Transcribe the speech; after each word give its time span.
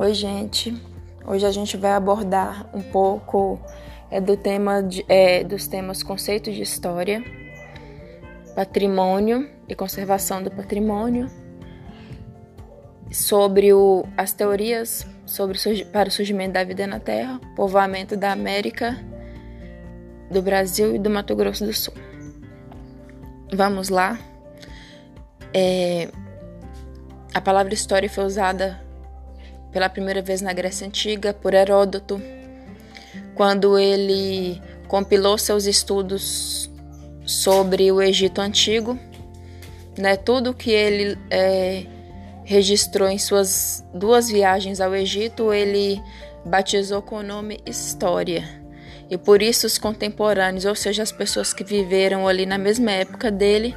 Oi, 0.00 0.14
gente. 0.14 0.74
Hoje 1.26 1.44
a 1.44 1.50
gente 1.50 1.76
vai 1.76 1.92
abordar 1.92 2.70
um 2.72 2.80
pouco 2.80 3.60
é, 4.10 4.18
do 4.18 4.34
tema 4.34 4.82
de, 4.82 5.04
é, 5.06 5.44
dos 5.44 5.68
temas 5.68 6.02
conceito 6.02 6.50
de 6.50 6.62
história, 6.62 7.22
patrimônio 8.54 9.46
e 9.68 9.74
conservação 9.74 10.42
do 10.42 10.50
patrimônio, 10.50 11.28
sobre 13.12 13.74
o, 13.74 14.06
as 14.16 14.32
teorias 14.32 15.06
sobre 15.26 15.58
para 15.92 16.08
o 16.08 16.10
surgimento 16.10 16.54
da 16.54 16.64
vida 16.64 16.86
na 16.86 16.98
Terra, 16.98 17.38
povoamento 17.54 18.16
da 18.16 18.32
América, 18.32 18.98
do 20.30 20.40
Brasil 20.40 20.94
e 20.94 20.98
do 20.98 21.10
Mato 21.10 21.36
Grosso 21.36 21.66
do 21.66 21.74
Sul. 21.74 21.92
Vamos 23.52 23.90
lá. 23.90 24.18
É, 25.52 26.08
a 27.34 27.40
palavra 27.42 27.74
história 27.74 28.08
foi 28.08 28.24
usada 28.24 28.88
pela 29.72 29.88
primeira 29.88 30.22
vez 30.22 30.40
na 30.40 30.52
Grécia 30.52 30.86
Antiga 30.86 31.32
por 31.32 31.54
Heródoto, 31.54 32.20
quando 33.34 33.78
ele 33.78 34.60
compilou 34.88 35.38
seus 35.38 35.66
estudos 35.66 36.70
sobre 37.24 37.90
o 37.92 38.02
Egito 38.02 38.40
Antigo, 38.40 38.98
né, 39.96 40.16
tudo 40.16 40.54
que 40.54 40.70
ele 40.70 41.16
é, 41.30 41.84
registrou 42.44 43.08
em 43.08 43.18
suas 43.18 43.84
duas 43.94 44.28
viagens 44.28 44.80
ao 44.80 44.94
Egito, 44.94 45.52
ele 45.52 46.02
batizou 46.44 47.02
com 47.02 47.16
o 47.16 47.22
nome 47.22 47.60
História. 47.64 48.60
E 49.08 49.18
por 49.18 49.42
isso 49.42 49.66
os 49.66 49.78
contemporâneos, 49.78 50.64
ou 50.64 50.74
seja, 50.74 51.02
as 51.02 51.12
pessoas 51.12 51.52
que 51.52 51.64
viveram 51.64 52.28
ali 52.28 52.46
na 52.46 52.58
mesma 52.58 52.92
época 52.92 53.30
dele, 53.30 53.74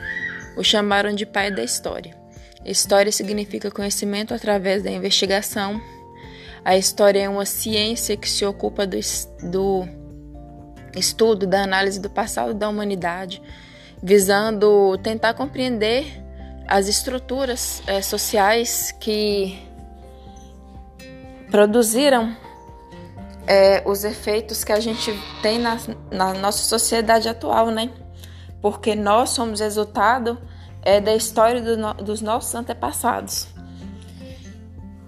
o 0.55 0.63
chamaram 0.63 1.13
de 1.13 1.25
pai 1.25 1.51
da 1.51 1.63
história. 1.63 2.22
História 2.65 3.11
significa 3.11 3.69
conhecimento 3.69 4.33
através 4.33 4.83
da 4.83 4.89
investigação. 4.89 5.81
A 6.63 6.77
história 6.77 7.19
é 7.19 7.29
uma 7.29 7.45
ciência 7.45 8.15
que 8.15 8.29
se 8.29 8.45
ocupa 8.45 8.87
do, 8.87 8.97
do 9.43 9.87
estudo, 10.95 11.45
da 11.45 11.63
análise 11.63 11.99
do 11.99 12.09
passado 12.09 12.53
da 12.53 12.69
humanidade, 12.69 13.41
visando 14.01 14.97
tentar 14.99 15.33
compreender 15.33 16.05
as 16.67 16.87
estruturas 16.87 17.83
é, 17.85 18.01
sociais 18.01 18.95
que 18.97 19.59
produziram 21.51 22.35
é, 23.45 23.83
os 23.85 24.03
efeitos 24.03 24.63
que 24.63 24.71
a 24.71 24.79
gente 24.79 25.13
tem 25.41 25.59
na, 25.59 25.77
na 26.09 26.33
nossa 26.33 26.63
sociedade 26.63 27.27
atual, 27.27 27.67
né? 27.67 27.89
Porque 28.61 28.95
nós 28.95 29.31
somos 29.31 29.59
resultado 29.59 30.39
é 30.83 30.99
da 30.99 31.15
história 31.15 31.61
do 31.61 31.77
no, 31.77 31.93
dos 31.93 32.21
nossos 32.21 32.53
antepassados. 32.53 33.47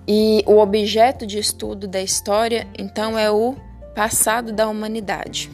E 0.07 0.43
o 0.45 0.57
objeto 0.57 1.25
de 1.25 1.39
estudo 1.39 1.87
da 1.87 2.01
história, 2.01 2.67
então, 2.77 3.17
é 3.17 3.31
o 3.31 3.55
passado 3.95 4.51
da 4.51 4.67
humanidade. 4.67 5.49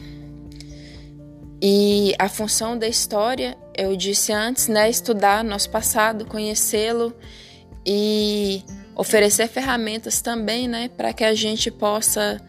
E 1.60 2.14
a 2.18 2.28
função 2.28 2.76
da 2.76 2.86
história, 2.86 3.56
eu 3.76 3.96
disse 3.96 4.32
antes, 4.32 4.68
né, 4.68 4.90
estudar 4.90 5.42
nosso 5.42 5.70
passado, 5.70 6.26
conhecê-lo 6.26 7.14
e 7.86 8.62
oferecer 8.94 9.48
ferramentas 9.48 10.20
também, 10.20 10.68
né, 10.68 10.88
para 10.88 11.12
que 11.12 11.24
a 11.24 11.34
gente 11.34 11.70
possa 11.70 12.40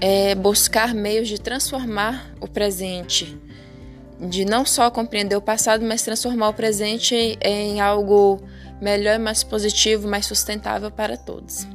é, 0.00 0.34
buscar 0.34 0.94
meios 0.94 1.28
de 1.28 1.40
transformar 1.40 2.34
o 2.40 2.46
presente 2.46 3.36
de 4.20 4.44
não 4.44 4.64
só 4.64 4.90
compreender 4.90 5.36
o 5.36 5.40
passado, 5.40 5.84
mas 5.84 6.02
transformar 6.02 6.48
o 6.48 6.54
presente 6.54 7.14
em, 7.40 7.80
algo 7.80 8.40
melhor, 8.80 9.18
mais 9.18 9.42
positivo, 9.42 10.08
mais 10.08 10.26
sustentável 10.26 10.90
para 10.90 11.16
todos. 11.16 11.66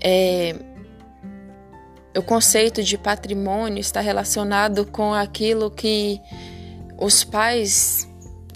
É, 0.00 0.54
o 2.16 2.22
conceito 2.22 2.82
de 2.82 2.96
patrimônio 2.96 3.80
está 3.80 4.00
relacionado 4.00 4.86
com 4.86 5.12
aquilo 5.12 5.70
que 5.70 6.20
os 6.98 7.24
pais 7.24 8.08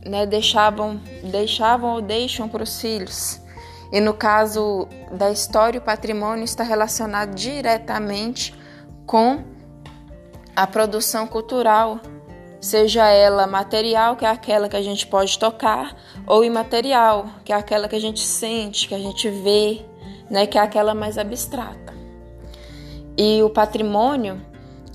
né, 0.04 0.26
deixavam, 0.26 1.00
deixavam 1.30 1.94
ou 1.94 2.00
deixam 2.00 2.48
para 2.48 2.62
os 2.62 2.80
filhos. 2.80 3.40
E 3.92 4.00
no 4.00 4.14
caso 4.14 4.86
da 5.12 5.30
história, 5.30 5.78
o 5.78 5.82
patrimônio 5.82 6.44
está 6.44 6.62
relacionado 6.62 7.34
diretamente 7.34 8.54
com 9.04 9.42
a 10.54 10.66
produção 10.66 11.26
cultural 11.26 12.00
seja 12.60 13.08
ela 13.08 13.46
material, 13.46 14.16
que 14.16 14.24
é 14.24 14.28
aquela 14.28 14.68
que 14.68 14.76
a 14.76 14.82
gente 14.82 15.06
pode 15.06 15.38
tocar, 15.38 15.96
ou 16.26 16.44
imaterial, 16.44 17.26
que 17.44 17.52
é 17.52 17.56
aquela 17.56 17.88
que 17.88 17.96
a 17.96 18.00
gente 18.00 18.20
sente, 18.20 18.86
que 18.86 18.94
a 18.94 18.98
gente 18.98 19.28
vê, 19.28 19.84
né, 20.28 20.46
que 20.46 20.58
é 20.58 20.60
aquela 20.60 20.94
mais 20.94 21.16
abstrata. 21.16 21.94
E 23.16 23.42
o 23.42 23.50
patrimônio, 23.50 24.40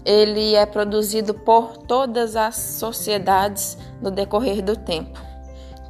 ele 0.06 0.53
é 0.53 0.66
produzido 0.66 1.34
por 1.34 1.78
todas 1.78 2.36
as 2.36 2.56
sociedades 2.56 3.78
no 4.02 4.12
decorrer 4.12 4.62
do 4.62 4.76
tempo, 4.76 5.20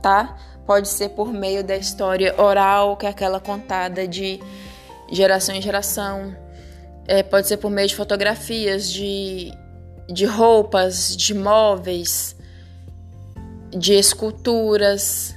tá? 0.02 0.38
Pode 0.66 0.88
ser 0.88 1.10
por 1.10 1.32
meio 1.32 1.64
da 1.64 1.76
história 1.76 2.34
oral, 2.42 2.96
que 2.98 3.06
é 3.06 3.10
aquela 3.10 3.40
contada 3.40 4.08
de 4.08 4.42
geração 5.12 5.54
em 5.54 5.62
geração, 5.62 6.36
é, 7.08 7.22
pode 7.22 7.48
ser 7.48 7.58
por 7.58 7.70
meio 7.70 7.88
de 7.88 7.96
fotografias, 7.96 8.92
de 8.92 9.52
de 10.08 10.26
roupas, 10.26 11.16
de 11.16 11.34
móveis, 11.34 12.36
de 13.70 13.94
esculturas, 13.94 15.36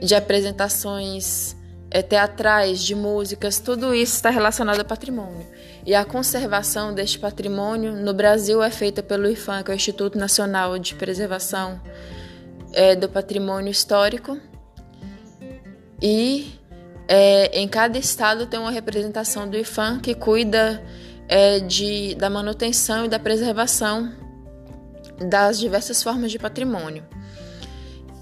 de 0.00 0.14
apresentações 0.14 1.56
é, 1.90 2.02
teatrais, 2.02 2.82
de 2.82 2.94
músicas, 2.94 3.60
tudo 3.60 3.94
isso 3.94 4.14
está 4.14 4.30
relacionado 4.30 4.78
ao 4.78 4.84
patrimônio. 4.84 5.46
E 5.84 5.94
a 5.94 6.04
conservação 6.04 6.94
deste 6.94 7.18
patrimônio 7.18 7.92
no 7.92 8.14
Brasil 8.14 8.62
é 8.62 8.70
feita 8.70 9.02
pelo 9.02 9.28
IFAM, 9.28 9.62
que 9.62 9.70
é 9.70 9.74
o 9.74 9.76
Instituto 9.76 10.16
Nacional 10.16 10.78
de 10.78 10.94
Preservação 10.94 11.80
é, 12.72 12.96
do 12.96 13.08
Patrimônio 13.08 13.70
Histórico. 13.70 14.38
E 16.00 16.58
é, 17.06 17.60
em 17.60 17.68
cada 17.68 17.98
estado 17.98 18.46
tem 18.46 18.58
uma 18.58 18.70
representação 18.70 19.48
do 19.48 19.56
IFAM 19.56 20.00
que 20.00 20.14
cuida 20.14 20.82
é, 21.32 21.60
de, 21.60 22.14
da 22.16 22.28
manutenção 22.28 23.06
e 23.06 23.08
da 23.08 23.18
preservação 23.18 24.12
das 25.30 25.58
diversas 25.58 26.02
formas 26.02 26.30
de 26.30 26.38
patrimônio. 26.38 27.02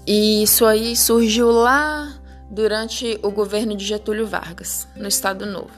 E 0.07 0.41
isso 0.43 0.65
aí 0.65 0.95
surgiu 0.95 1.51
lá 1.51 2.17
durante 2.49 3.19
o 3.21 3.29
governo 3.29 3.75
de 3.75 3.83
Getúlio 3.83 4.25
Vargas, 4.25 4.87
no 4.95 5.09
Estado 5.09 5.45
Novo. 5.45 5.71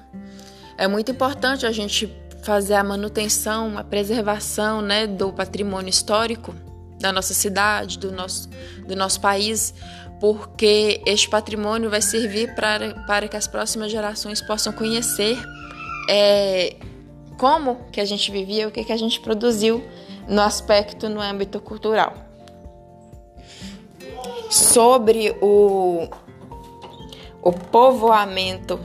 É 0.78 0.88
muito 0.88 1.12
importante 1.12 1.66
a 1.66 1.72
gente 1.72 2.16
fazer 2.44 2.76
a 2.76 2.84
manutenção, 2.84 3.80
a 3.80 3.84
preservação 3.84 4.84
né, 4.84 5.08
do 5.08 5.34
patrimônio 5.34 5.90
histórico 5.90 6.54
da 7.00 7.12
nossa 7.12 7.34
cidade, 7.34 7.98
do 7.98 8.12
nosso, 8.12 8.48
do 8.88 8.96
nosso 8.96 9.20
país, 9.20 9.74
porque 10.20 11.02
este 11.04 11.28
patrimônio 11.28 11.90
vai 11.90 12.02
servir 12.02 12.54
para, 12.54 12.94
para 13.08 13.28
que 13.28 13.36
as 13.36 13.48
próximas 13.48 13.92
gerações 13.92 14.40
possam 14.40 14.72
conhecer 14.72 15.36
é, 16.08 16.76
como 17.38 17.78
que 17.92 18.00
a 18.00 18.06
gente 18.06 18.32
vivia, 18.32 18.68
o 18.68 18.72
que, 18.72 18.84
que 18.84 18.92
a 18.92 18.98
gente 18.98 19.20
produziu 19.20 19.84
no 20.28 20.42
aspecto 20.42 21.10
no 21.10 21.22
âmbito 21.22 21.60
cultural. 21.60 22.14
Sobre 24.50 25.36
o, 25.42 26.08
o 27.42 27.52
povoamento 27.52 28.80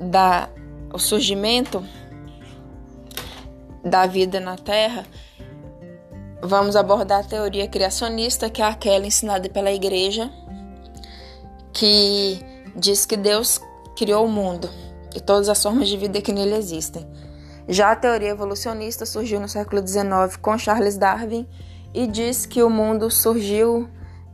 da 0.00 0.48
o 0.92 0.98
surgimento 0.98 1.84
da 3.84 4.06
vida 4.06 4.38
na 4.38 4.56
Terra, 4.56 5.04
vamos 6.40 6.76
abordar 6.76 7.20
a 7.20 7.24
teoria 7.24 7.66
criacionista, 7.66 8.48
que 8.48 8.62
é 8.62 8.64
aquela 8.64 9.04
ensinada 9.04 9.48
pela 9.48 9.72
igreja, 9.72 10.30
que 11.72 12.38
diz 12.76 13.04
que 13.04 13.16
Deus 13.16 13.60
criou 13.96 14.24
o 14.24 14.28
mundo 14.28 14.70
e 15.14 15.20
todas 15.20 15.48
as 15.48 15.60
formas 15.60 15.88
de 15.88 15.96
vida 15.96 16.20
que 16.20 16.32
nele 16.32 16.54
existem. 16.54 17.04
Já 17.68 17.92
a 17.92 17.96
teoria 17.96 18.30
evolucionista 18.30 19.06
surgiu 19.06 19.40
no 19.40 19.48
século 19.48 19.86
XIX 19.86 20.36
com 20.40 20.56
Charles 20.58 20.96
Darwin 20.96 21.48
e 21.94 22.06
diz 22.06 22.44
que 22.44 22.62
o 22.62 22.68
mundo 22.68 23.10
surgiu 23.10 23.88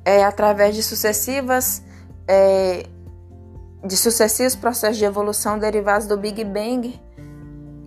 é, 0.05 0.25
através 0.25 0.75
de 0.75 0.83
sucessivas 0.83 1.83
é, 2.27 2.87
de 3.85 3.97
sucessivos 3.97 4.55
processos 4.55 4.99
de 4.99 5.05
evolução 5.05 5.59
derivados 5.59 6.07
do 6.07 6.17
Big 6.17 6.45
Bang, 6.45 7.01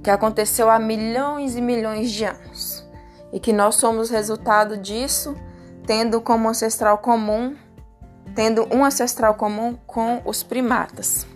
que 0.04 0.10
aconteceu 0.10 0.70
há 0.70 0.80
milhões 0.80 1.56
e 1.56 1.62
milhões 1.62 2.12
de 2.12 2.26
anos, 2.26 2.86
e 3.32 3.40
que 3.40 3.54
nós 3.54 3.76
somos 3.76 4.10
resultado 4.10 4.78
disso, 4.78 5.36
tendo 5.86 6.20
como 6.20 6.50
ancestral 6.50 6.98
comum, 6.98 7.56
tendo 8.36 8.68
um 8.74 8.84
ancestral 8.84 9.36
comum 9.36 9.78
com 9.86 10.22
os 10.26 10.42
primatas. 10.42 11.28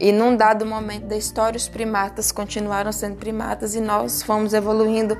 E 0.00 0.12
num 0.12 0.34
dado 0.34 0.64
momento 0.64 1.04
da 1.04 1.16
história, 1.16 1.58
os 1.58 1.68
primatas 1.68 2.32
continuaram 2.32 2.90
sendo 2.90 3.16
primatas 3.16 3.74
e 3.74 3.80
nós 3.82 4.22
fomos 4.22 4.54
evoluindo 4.54 5.14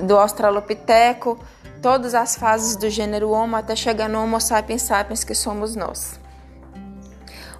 do 0.00 0.18
Australopiteco, 0.18 1.38
todas 1.80 2.16
as 2.16 2.34
fases 2.34 2.74
do 2.74 2.90
gênero 2.90 3.30
Homo 3.30 3.54
até 3.54 3.76
chegar 3.76 4.08
no 4.08 4.20
Homo 4.20 4.40
sapiens 4.40 4.82
sapiens 4.82 5.22
que 5.22 5.36
somos 5.36 5.76
nós. 5.76 6.18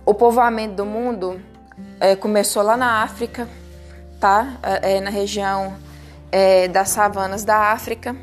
O 0.05 0.13
povoamento 0.13 0.75
do 0.75 0.85
mundo 0.85 1.41
é, 2.01 2.17
começou 2.17 2.61
lá 2.61 2.77
na 2.77 3.05
África, 3.05 3.49
tá? 4.19 4.59
É, 4.61 4.97
é, 4.97 5.01
na 5.01 5.11
região 5.11 5.77
é, 6.33 6.67
das 6.67 6.89
savanas 6.89 7.45
da 7.45 7.71
África. 7.71 8.17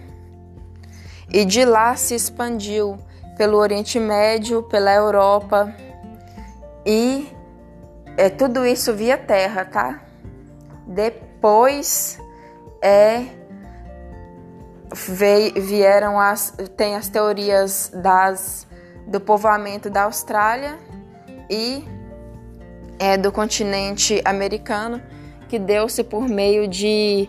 E 1.30 1.46
de 1.46 1.64
lá 1.64 1.96
se 1.96 2.16
expandiu 2.16 3.00
pelo 3.38 3.58
Oriente 3.58 3.98
Médio, 3.98 4.62
pela 4.64 4.94
Europa 4.94 5.74
e 6.86 7.32
é 8.18 8.30
tudo 8.30 8.66
isso 8.66 8.94
via 8.94 9.18
terra, 9.18 9.66
tá? 9.66 10.02
Depois 10.86 12.20
é 12.82 13.26
vieram 15.56 16.20
as 16.20 16.54
tem 16.76 16.96
as 16.96 17.08
teorias 17.08 17.92
das 17.96 18.68
do 19.08 19.22
povoamento 19.22 19.90
da 19.90 20.04
Austrália 20.04 20.78
e 21.50 21.86
é, 23.00 23.18
do 23.18 23.32
continente 23.32 24.22
americano 24.26 25.02
que 25.50 25.58
deu-se 25.58 26.04
por 26.04 26.28
meio 26.28 26.68
de 26.68 27.28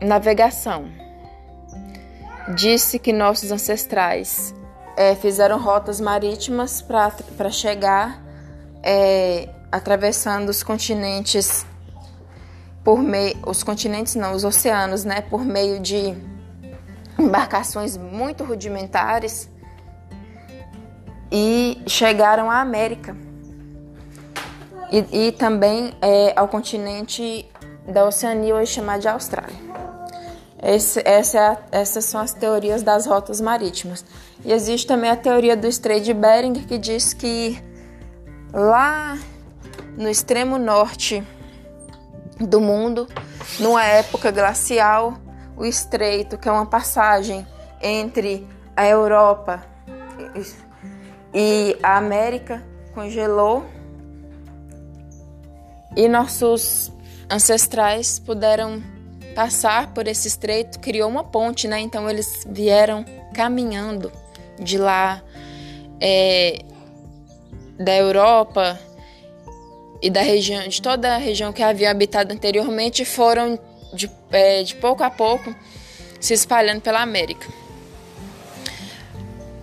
navegação. 0.00 0.88
Disse 2.54 2.98
que 2.98 3.12
nossos 3.12 3.50
ancestrais 3.50 4.54
é, 4.96 5.14
fizeram 5.14 5.58
rotas 5.58 6.00
marítimas 6.00 6.82
para 6.82 7.50
chegar 7.50 8.22
é, 8.82 9.48
atravessando 9.70 10.48
os 10.48 10.62
continentes 10.62 11.66
por 12.82 13.00
meio 13.00 13.36
os 13.46 13.62
continentes 13.62 14.14
não 14.14 14.32
os 14.32 14.44
oceanos 14.44 15.04
né 15.04 15.20
por 15.20 15.44
meio 15.44 15.80
de 15.80 16.14
embarcações 17.18 17.96
muito 17.96 18.44
rudimentares 18.44 19.50
e 21.30 21.82
chegaram 21.86 22.50
à 22.50 22.60
América. 22.60 23.16
E, 24.90 25.26
e 25.26 25.32
também 25.32 25.92
é, 26.00 26.32
ao 26.36 26.46
continente 26.46 27.48
da 27.88 28.04
Oceania 28.04 28.54
hoje 28.54 28.72
chamado 28.72 29.00
de 29.00 29.08
Austrália 29.08 29.65
esse, 30.62 31.02
essa 31.04 31.38
é 31.38 31.40
a, 31.40 31.58
essas 31.70 32.04
são 32.04 32.20
as 32.20 32.32
teorias 32.32 32.82
das 32.82 33.06
rotas 33.06 33.40
marítimas. 33.40 34.04
E 34.44 34.52
existe 34.52 34.86
também 34.86 35.10
a 35.10 35.16
teoria 35.16 35.56
do 35.56 35.66
Estreito 35.66 36.04
de 36.04 36.14
Bering, 36.14 36.54
que 36.54 36.78
diz 36.78 37.12
que 37.12 37.62
lá 38.52 39.18
no 39.96 40.08
extremo 40.08 40.58
norte 40.58 41.22
do 42.38 42.60
mundo, 42.60 43.06
numa 43.58 43.84
época 43.84 44.30
glacial, 44.30 45.14
o 45.56 45.64
estreito, 45.64 46.36
que 46.36 46.48
é 46.48 46.52
uma 46.52 46.66
passagem 46.66 47.46
entre 47.80 48.46
a 48.76 48.86
Europa 48.86 49.64
e 51.32 51.76
a 51.82 51.96
América, 51.96 52.62
congelou 52.94 53.64
e 55.96 56.08
nossos 56.08 56.92
ancestrais 57.30 58.18
puderam 58.18 58.82
passar 59.36 59.92
por 59.92 60.08
esse 60.08 60.26
estreito 60.26 60.80
criou 60.80 61.10
uma 61.10 61.22
ponte, 61.22 61.68
né? 61.68 61.78
Então 61.78 62.08
eles 62.08 62.42
vieram 62.48 63.04
caminhando 63.34 64.10
de 64.58 64.78
lá 64.78 65.22
é, 66.00 66.60
da 67.78 67.94
Europa 67.94 68.80
e 70.00 70.08
da 70.08 70.22
região, 70.22 70.66
de 70.66 70.80
toda 70.80 71.14
a 71.14 71.18
região 71.18 71.52
que 71.52 71.62
havia 71.62 71.90
habitado 71.90 72.32
anteriormente, 72.32 73.04
foram 73.04 73.58
de, 73.92 74.10
é, 74.32 74.62
de 74.62 74.74
pouco 74.76 75.04
a 75.04 75.10
pouco 75.10 75.54
se 76.18 76.32
espalhando 76.32 76.80
pela 76.80 77.02
América. 77.02 77.46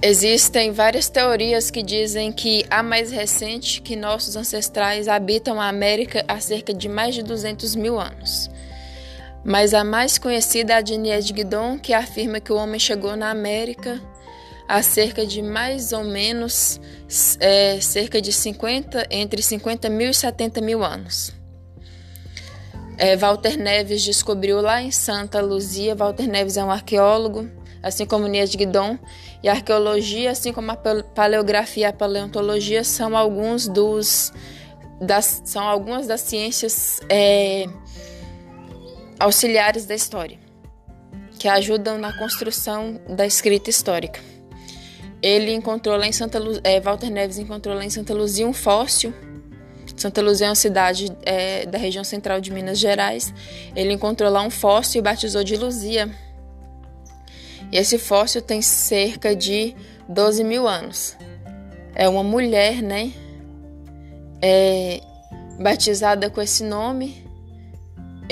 Existem 0.03 0.71
várias 0.71 1.09
teorias 1.09 1.71
que 1.71 1.81
dizem 1.81 2.31
que 2.31 2.63
a 2.69 2.83
mais 2.83 3.09
recente 3.09 3.81
que 3.81 3.95
nossos 3.95 4.35
ancestrais 4.35 5.07
habitam 5.07 5.59
a 5.59 5.67
América 5.67 6.23
há 6.27 6.39
cerca 6.39 6.73
de 6.73 6.87
mais 6.87 7.15
de 7.15 7.23
200 7.23 7.73
mil 7.75 7.99
anos 7.99 8.52
mas 9.43 9.73
a 9.73 9.83
mais 9.83 10.17
conhecida 10.17 10.73
é 10.73 10.75
a 10.77 10.81
de 10.81 10.97
Nied 10.97 11.33
Guidon, 11.33 11.77
que 11.77 11.93
afirma 11.93 12.39
que 12.39 12.51
o 12.51 12.55
homem 12.55 12.79
chegou 12.79 13.15
na 13.15 13.29
América 13.29 14.01
há 14.67 14.81
cerca 14.81 15.25
de 15.25 15.41
mais 15.41 15.91
ou 15.91 16.03
menos 16.03 16.79
é, 17.39 17.79
cerca 17.81 18.21
de 18.21 18.31
50, 18.31 19.07
entre 19.11 19.41
50 19.41 19.89
mil 19.89 20.09
e 20.09 20.13
70 20.13 20.61
mil 20.61 20.83
anos. 20.83 21.33
É, 22.97 23.17
Walter 23.17 23.57
Neves 23.57 24.03
descobriu 24.03 24.61
lá 24.61 24.81
em 24.81 24.91
Santa 24.91 25.41
Luzia. 25.41 25.95
Walter 25.95 26.27
Neves 26.27 26.57
é 26.57 26.63
um 26.63 26.71
arqueólogo, 26.71 27.49
assim 27.81 28.05
como 28.05 28.27
Nied 28.27 28.55
Guidon, 28.55 28.97
e 29.41 29.49
a 29.49 29.53
arqueologia, 29.53 30.31
assim 30.31 30.53
como 30.53 30.71
a 30.71 30.75
paleografia 30.75 31.83
e 31.83 31.89
a 31.89 31.93
paleontologia, 31.93 32.83
são 32.83 33.17
alguns 33.17 33.67
dos 33.67 34.31
das, 35.01 35.41
são 35.43 35.67
algumas 35.67 36.07
das 36.07 36.21
ciências 36.21 37.01
é, 37.09 37.65
auxiliares 39.23 39.85
da 39.85 39.95
história, 39.95 40.37
que 41.39 41.47
ajudam 41.47 41.97
na 41.97 42.11
construção 42.17 42.99
da 43.07 43.25
escrita 43.25 43.69
histórica. 43.69 44.19
Ele 45.21 45.53
encontrou 45.53 45.95
lá 45.95 46.05
em 46.05 46.11
Santa 46.11 46.37
Luzia, 46.37 46.61
é, 46.65 46.81
Walter 46.81 47.09
Neves 47.09 47.37
encontrou 47.37 47.73
lá 47.73 47.85
em 47.85 47.89
Santa 47.89 48.13
Luzia 48.13 48.45
um 48.45 48.51
fóssil. 48.51 49.13
Santa 49.95 50.21
Luzia 50.21 50.47
é 50.47 50.49
uma 50.49 50.55
cidade 50.55 51.07
é, 51.25 51.65
da 51.65 51.77
região 51.77 52.03
central 52.03 52.41
de 52.41 52.51
Minas 52.51 52.77
Gerais. 52.77 53.33
Ele 53.73 53.93
encontrou 53.93 54.29
lá 54.29 54.41
um 54.41 54.49
fóssil 54.49 54.99
e 54.99 55.01
batizou 55.01 55.41
de 55.41 55.55
Luzia. 55.55 56.13
E 57.71 57.77
esse 57.77 57.97
fóssil 57.97 58.41
tem 58.41 58.61
cerca 58.61 59.33
de 59.33 59.73
12 60.09 60.43
mil 60.43 60.67
anos. 60.67 61.15
É 61.95 62.09
uma 62.09 62.23
mulher, 62.23 62.81
né? 62.81 63.13
É, 64.41 64.99
batizada 65.61 66.29
com 66.29 66.41
esse 66.41 66.65
nome 66.65 67.22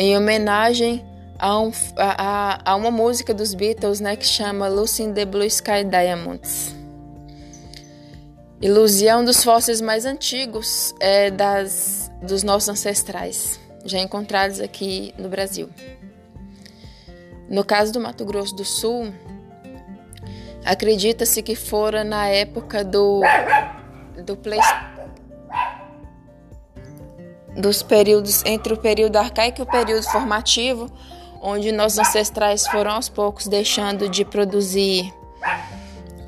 em 0.02 0.18
homenagem 0.18 1.06
a, 1.38 1.60
um, 1.60 1.72
a, 1.96 2.72
a, 2.72 2.76
uma 2.76 2.90
música 2.90 3.36
dos 3.36 3.54
Beatles, 3.54 4.00
né, 4.00 4.16
que 4.16 4.26
chama 4.26 4.68
Lucy 4.68 5.04
in 5.04 5.14
the 5.14 5.26
Blue 5.26 5.46
Sky 5.46 5.84
Diamonds. 5.88 6.76
Lucy 8.64 9.08
é 9.08 9.24
dos 9.24 9.44
fósseis 9.44 9.80
mais 9.80 10.06
antigos 10.06 10.94
é, 11.00 11.30
das, 11.30 12.12
dos 12.22 12.42
nossos 12.42 12.70
ancestrais, 12.70 13.60
já 13.86 14.00
encontrados 14.00 14.60
aqui 14.60 15.14
no 15.20 15.30
Brasil. 15.30 15.70
No 17.48 17.64
caso 17.64 17.94
do 17.94 18.00
Mato 18.00 18.26
Grosso 18.26 18.56
do 18.56 18.66
Sul, 18.66 19.14
acredita-se 20.66 21.44
que 21.44 21.56
fora 21.56 22.04
na 22.04 22.28
época 22.28 22.84
do, 22.84 23.22
do 24.26 24.36
Pleistoceno 24.36 24.91
dos 27.56 27.84
períodos 27.84 28.44
entre 28.46 28.74
o 28.74 28.78
período 28.78 29.18
arcaico 29.18 29.62
e 29.62 29.64
o 29.64 29.66
período 29.66 30.04
formativo, 30.04 30.90
onde 31.42 31.72
nossos 31.72 32.00
ancestrais 32.00 32.68
foram 32.68 32.92
aos 32.92 33.10
poucos 33.10 33.48
deixando 33.48 34.08
de 34.08 34.24
produzir, 34.24 35.12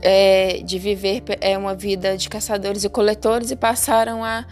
é, 0.02 0.62
de 0.64 0.80
viver 0.80 1.24
é, 1.40 1.58
uma 1.58 1.76
vida 1.76 2.18
de 2.18 2.28
caçadores 2.28 2.84
e 2.84 2.90
coletores 2.90 3.52
e 3.52 3.56
passaram 3.56 4.24
a, 4.24 4.46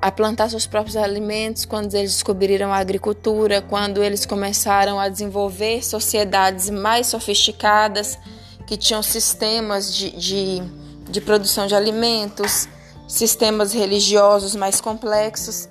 a 0.00 0.10
plantar 0.10 0.50
seus 0.50 0.66
próprios 0.66 0.96
alimentos 0.96 1.64
quando 1.64 1.94
eles 1.94 2.12
descobriram 2.12 2.72
a 2.72 2.76
agricultura, 2.76 3.62
quando 3.62 4.02
eles 4.02 4.26
começaram 4.26 4.98
a 4.98 5.08
desenvolver 5.08 5.82
sociedades 5.84 6.68
mais 6.68 7.06
sofisticadas 7.06 8.18
que 8.66 8.76
tinham 8.76 9.02
sistemas 9.02 9.94
de, 9.94 10.10
de, 10.10 10.62
de 11.08 11.20
produção 11.20 11.66
de 11.66 11.74
alimentos 11.74 12.68
sistemas 13.12 13.74
religiosos 13.74 14.56
mais 14.56 14.80
complexos. 14.80 15.68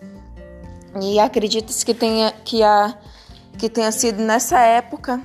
E 1.01 1.19
acredita-se 1.19 1.83
que 1.83 1.93
tenha, 1.93 2.31
que, 2.43 2.61
a, 2.61 2.95
que 3.57 3.67
tenha 3.67 3.91
sido 3.91 4.21
nessa 4.21 4.59
época, 4.59 5.19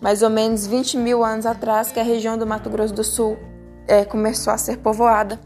mais 0.00 0.22
ou 0.22 0.28
menos 0.28 0.66
20 0.66 0.98
mil 0.98 1.24
anos 1.24 1.46
atrás, 1.46 1.90
que 1.90 1.98
a 1.98 2.02
região 2.02 2.36
do 2.36 2.46
Mato 2.46 2.68
Grosso 2.68 2.92
do 2.92 3.02
Sul 3.02 3.38
é, 3.86 4.04
começou 4.04 4.52
a 4.52 4.58
ser 4.58 4.76
povoada 4.78 5.40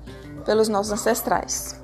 pelos 0.44 0.68
nossos 0.68 0.92
ancestrais. 0.92 1.80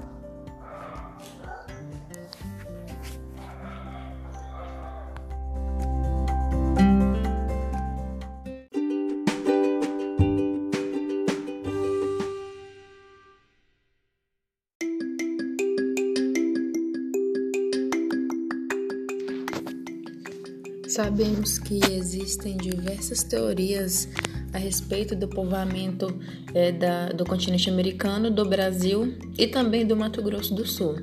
Sabemos 20.99 21.61
que 21.61 21.79
existem 21.93 22.57
diversas 22.57 23.23
teorias 23.23 24.09
a 24.53 24.59
respeito 24.59 25.15
do 25.15 25.29
povoamento 25.29 26.13
é, 26.53 26.73
da, 26.73 27.11
do 27.11 27.25
continente 27.25 27.71
americano, 27.71 28.33
do 28.33 28.45
Brasil 28.45 29.17
e 29.39 29.47
também 29.47 29.87
do 29.87 29.97
Mato 29.97 30.21
Grosso 30.21 30.53
do 30.57 30.67
Sul, 30.67 30.97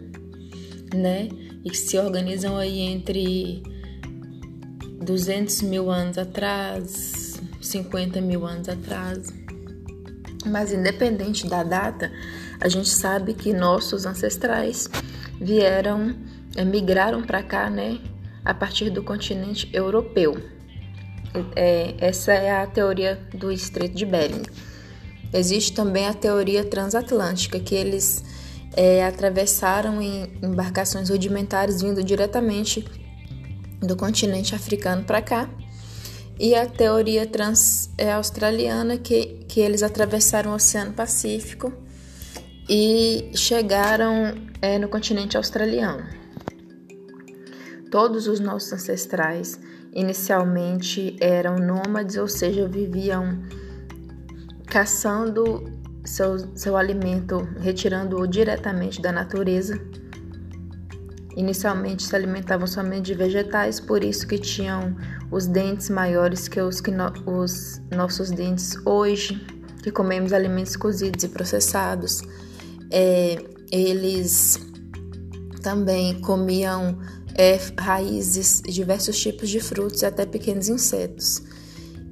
né? 0.94 1.30
E 1.64 1.70
que 1.70 1.78
se 1.78 1.98
organizam 1.98 2.58
aí 2.58 2.82
entre 2.82 3.64
200 5.02 5.62
mil 5.62 5.90
anos 5.90 6.18
atrás, 6.18 7.40
50 7.62 8.20
mil 8.20 8.46
anos 8.46 8.68
atrás. 8.68 9.34
Mas 10.46 10.74
independente 10.74 11.48
da 11.48 11.64
data, 11.64 12.12
a 12.60 12.68
gente 12.68 12.90
sabe 12.90 13.34
que 13.34 13.54
nossos 13.54 14.06
ancestrais 14.06 14.90
vieram, 15.40 16.14
migraram 16.66 17.24
para 17.24 17.42
cá, 17.42 17.70
né, 17.70 17.98
a 18.46 18.54
partir 18.54 18.92
do 18.92 19.04
continente 19.04 19.68
europeu. 19.74 20.38
É, 21.56 21.96
essa 21.98 22.32
é 22.32 22.62
a 22.62 22.68
teoria 22.68 23.20
do 23.34 23.52
Estreito 23.52 23.96
de 23.96 24.06
Bering. 24.06 24.44
Existe 25.34 25.74
também 25.74 26.06
a 26.06 26.14
teoria 26.14 26.64
transatlântica, 26.64 27.60
que 27.60 27.76
eles 27.76 28.24
é, 28.76 29.04
atravessaram 29.04 30.02
em 30.02 30.32
embarcações 30.42 31.10
rudimentares 31.10 31.82
vindo 31.82 32.04
diretamente 32.04 32.86
do 33.82 33.96
continente 33.96 34.56
africano 34.56 35.04
para 35.04 35.22
cá. 35.22 35.50
E 36.40 36.54
a 36.54 36.66
teoria 36.66 37.26
trans 37.26 37.90
é 37.98 38.12
que, 38.98 39.46
que 39.48 39.60
eles 39.60 39.82
atravessaram 39.82 40.52
o 40.52 40.56
Oceano 40.56 40.94
Pacífico 40.94 41.72
e 42.70 43.32
chegaram 43.34 44.36
é, 44.62 44.78
no 44.78 44.90
continente 44.90 45.38
australiano. 45.38 46.25
Todos 47.92 48.28
os 48.28 48.40
nossos 48.40 48.74
ancestrais 48.74 49.60
inicialmente 49.94 51.16
eram 51.22 51.56
nômades, 51.58 52.18
ou 52.18 52.28
seja, 52.28 52.68
viviam 52.68 53.42
caçando 54.66 55.64
seu, 56.04 56.56
seu 56.56 56.76
alimento, 56.76 57.48
retirando-o 57.60 58.28
diretamente 58.28 59.02
da 59.02 59.12
natureza. 59.12 59.80
Inicialmente 61.36 62.04
se 62.04 62.16
alimentavam 62.16 62.68
somente 62.68 63.06
de 63.08 63.14
vegetais, 63.14 63.80
por 63.80 64.04
isso 64.04 64.28
que 64.28 64.38
tinham 64.38 64.96
os 65.32 65.48
dentes 65.48 65.90
maiores 65.90 66.48
que 66.48 66.62
os, 66.62 66.80
que 66.80 66.92
no, 66.92 67.12
os 67.26 67.82
nossos 67.94 68.32
dentes 68.32 68.78
hoje, 68.86 69.46
que 69.84 69.92
comemos 69.92 70.34
alimentos 70.34 70.76
cozidos 70.76 71.24
e 71.24 71.30
processados. 71.30 72.22
É, 72.92 73.38
eles 73.72 74.60
também 75.62 76.22
comiam 76.22 76.98
é, 77.38 77.60
raízes, 77.78 78.62
diversos 78.66 79.20
tipos 79.20 79.50
de 79.50 79.60
frutos 79.60 80.02
e 80.02 80.06
até 80.06 80.26
pequenos 80.26 80.70
insetos. 80.70 81.44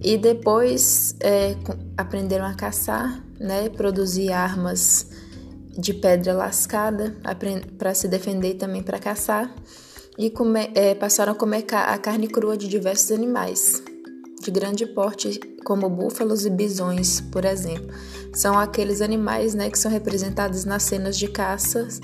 E 0.01 0.17
depois 0.17 1.15
é, 1.21 1.55
aprenderam 1.97 2.45
a 2.45 2.53
caçar, 2.53 3.23
né, 3.39 3.69
produzir 3.69 4.31
armas 4.31 5.07
de 5.77 5.93
pedra 5.93 6.33
lascada 6.33 7.15
para 7.77 7.93
se 7.93 8.07
defender 8.07 8.51
e 8.51 8.55
também 8.55 8.83
para 8.83 8.99
caçar. 8.99 9.53
E 10.17 10.29
come, 10.29 10.69
é, 10.75 10.93
passaram 10.93 11.31
a 11.31 11.35
comer 11.35 11.65
a 11.71 11.97
carne 11.97 12.27
crua 12.27 12.55
de 12.55 12.67
diversos 12.67 13.11
animais 13.11 13.81
de 14.43 14.51
grande 14.51 14.85
porte, 14.85 15.39
como 15.63 15.89
búfalos 15.89 16.45
e 16.45 16.49
bisões, 16.49 17.21
por 17.21 17.45
exemplo. 17.45 17.87
São 18.33 18.59
aqueles 18.59 19.01
animais 19.01 19.53
né, 19.53 19.69
que 19.69 19.79
são 19.79 19.89
representados 19.89 20.65
nas 20.65 20.83
cenas 20.83 21.17
de 21.17 21.29
caças 21.29 22.01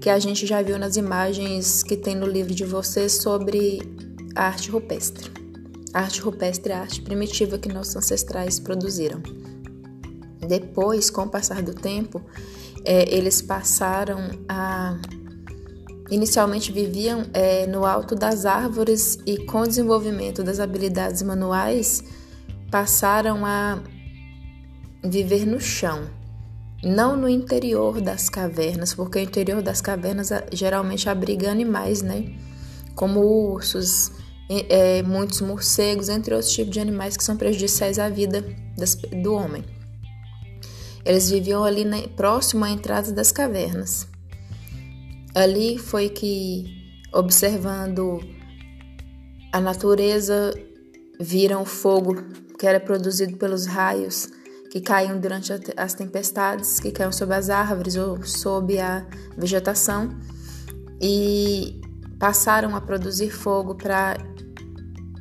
que 0.00 0.08
a 0.08 0.18
gente 0.18 0.46
já 0.46 0.62
viu 0.62 0.78
nas 0.78 0.96
imagens 0.96 1.82
que 1.82 1.94
tem 1.94 2.16
no 2.16 2.26
livro 2.26 2.54
de 2.54 2.64
vocês 2.64 3.12
sobre 3.12 3.80
a 4.34 4.46
arte 4.46 4.70
rupestre. 4.70 5.30
A 5.92 6.00
arte 6.00 6.22
rupestre 6.22 6.72
é 6.72 6.76
a 6.76 6.80
arte 6.80 7.02
primitiva 7.02 7.58
que 7.58 7.68
nossos 7.68 7.96
ancestrais 7.96 8.58
produziram. 8.58 9.20
Depois, 10.40 11.10
com 11.10 11.22
o 11.22 11.28
passar 11.28 11.62
do 11.62 11.74
tempo, 11.74 12.22
é, 12.84 13.14
eles 13.14 13.42
passaram 13.42 14.30
a. 14.48 14.98
Inicialmente 16.10 16.72
viviam 16.72 17.24
é, 17.32 17.66
no 17.68 17.84
alto 17.84 18.16
das 18.16 18.44
árvores 18.44 19.18
e, 19.26 19.44
com 19.44 19.60
o 19.60 19.66
desenvolvimento 19.66 20.42
das 20.42 20.58
habilidades 20.58 21.22
manuais, 21.22 22.02
passaram 22.68 23.46
a 23.46 23.80
viver 25.04 25.46
no 25.46 25.60
chão 25.60 26.19
não 26.82 27.16
no 27.16 27.28
interior 27.28 28.00
das 28.00 28.28
cavernas, 28.28 28.94
porque 28.94 29.18
o 29.18 29.22
interior 29.22 29.62
das 29.62 29.80
cavernas 29.80 30.30
geralmente 30.52 31.08
abriga 31.08 31.50
animais, 31.50 32.00
né? 32.00 32.34
Como 32.94 33.20
ursos, 33.20 34.10
é, 34.48 35.02
muitos 35.02 35.40
morcegos, 35.42 36.08
entre 36.08 36.34
outros 36.34 36.52
tipos 36.52 36.72
de 36.72 36.80
animais 36.80 37.16
que 37.16 37.24
são 37.24 37.36
prejudiciais 37.36 37.98
à 37.98 38.08
vida 38.08 38.44
das, 38.76 38.94
do 38.94 39.34
homem. 39.34 39.64
Eles 41.04 41.30
viviam 41.30 41.64
ali 41.64 41.84
né, 41.84 42.08
próximo 42.16 42.64
à 42.64 42.70
entrada 42.70 43.12
das 43.12 43.30
cavernas. 43.30 44.06
Ali 45.34 45.78
foi 45.78 46.08
que, 46.08 46.64
observando 47.12 48.20
a 49.52 49.60
natureza, 49.60 50.52
viram 51.20 51.62
o 51.62 51.66
fogo 51.66 52.16
que 52.58 52.66
era 52.66 52.80
produzido 52.80 53.36
pelos 53.36 53.66
raios 53.66 54.28
que 54.70 54.80
caíam 54.80 55.18
durante 55.18 55.52
as 55.76 55.94
tempestades, 55.94 56.78
que 56.78 56.92
caíam 56.92 57.10
sobre 57.10 57.34
as 57.34 57.50
árvores 57.50 57.96
ou 57.96 58.24
sob 58.24 58.78
a 58.78 59.04
vegetação 59.36 60.10
e 61.00 61.80
passaram 62.18 62.76
a 62.76 62.80
produzir 62.80 63.30
fogo 63.30 63.74
para 63.74 64.16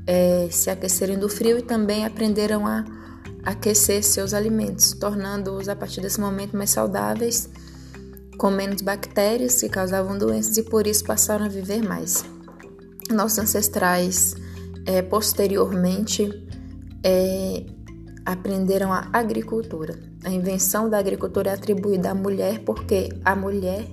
é, 0.05 0.47
se 0.51 0.69
aquecerem 0.69 1.17
do 1.17 1.27
frio 1.27 1.57
e 1.57 1.61
também 1.63 2.05
aprenderam 2.05 2.67
a 2.67 2.85
aquecer 3.43 4.03
seus 4.03 4.33
alimentos, 4.33 4.93
tornando-os 4.93 5.67
a 5.67 5.75
partir 5.75 6.01
desse 6.01 6.19
momento 6.19 6.55
mais 6.55 6.69
saudáveis, 6.69 7.49
com 8.37 8.51
menos 8.51 8.81
bactérias 8.81 9.59
que 9.59 9.69
causavam 9.69 10.17
doenças 10.17 10.57
e 10.57 10.63
por 10.63 10.85
isso 10.85 11.03
passaram 11.03 11.45
a 11.45 11.49
viver 11.49 11.81
mais. 11.81 12.23
Nossos 13.09 13.39
ancestrais, 13.39 14.35
é, 14.85 15.01
posteriormente, 15.01 16.29
é, 17.03 17.65
aprenderam 18.25 18.91
a 18.91 19.09
agricultura. 19.13 19.99
A 20.23 20.29
invenção 20.29 20.89
da 20.89 20.97
agricultura 20.97 21.51
é 21.51 21.53
atribuída 21.53 22.11
à 22.11 22.15
mulher 22.15 22.59
porque 22.59 23.09
a 23.23 23.35
mulher, 23.35 23.87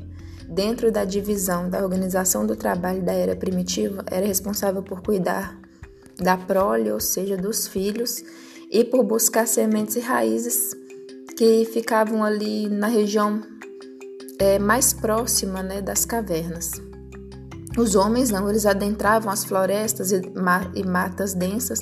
dentro 0.48 0.90
da 0.90 1.04
divisão 1.04 1.68
da 1.68 1.82
organização 1.82 2.46
do 2.46 2.56
trabalho 2.56 3.02
da 3.02 3.12
era 3.12 3.36
primitiva, 3.36 4.04
era 4.10 4.26
responsável 4.26 4.82
por 4.82 5.02
cuidar 5.02 5.58
da 6.18 6.36
prole, 6.36 6.90
ou 6.90 7.00
seja, 7.00 7.36
dos 7.36 7.66
filhos, 7.66 8.22
e 8.70 8.84
por 8.84 9.04
buscar 9.04 9.46
sementes 9.46 9.96
e 9.96 10.00
raízes 10.00 10.74
que 11.36 11.64
ficavam 11.66 12.24
ali 12.24 12.68
na 12.68 12.86
região 12.86 13.40
é, 14.38 14.58
mais 14.58 14.92
próxima 14.92 15.62
né, 15.62 15.80
das 15.80 16.04
cavernas. 16.04 16.72
Os 17.76 17.94
homens 17.94 18.30
não, 18.30 18.48
eles 18.48 18.64
adentravam 18.64 19.30
as 19.30 19.44
florestas 19.44 20.10
e, 20.10 20.22
matas 20.86 21.34
densas 21.34 21.80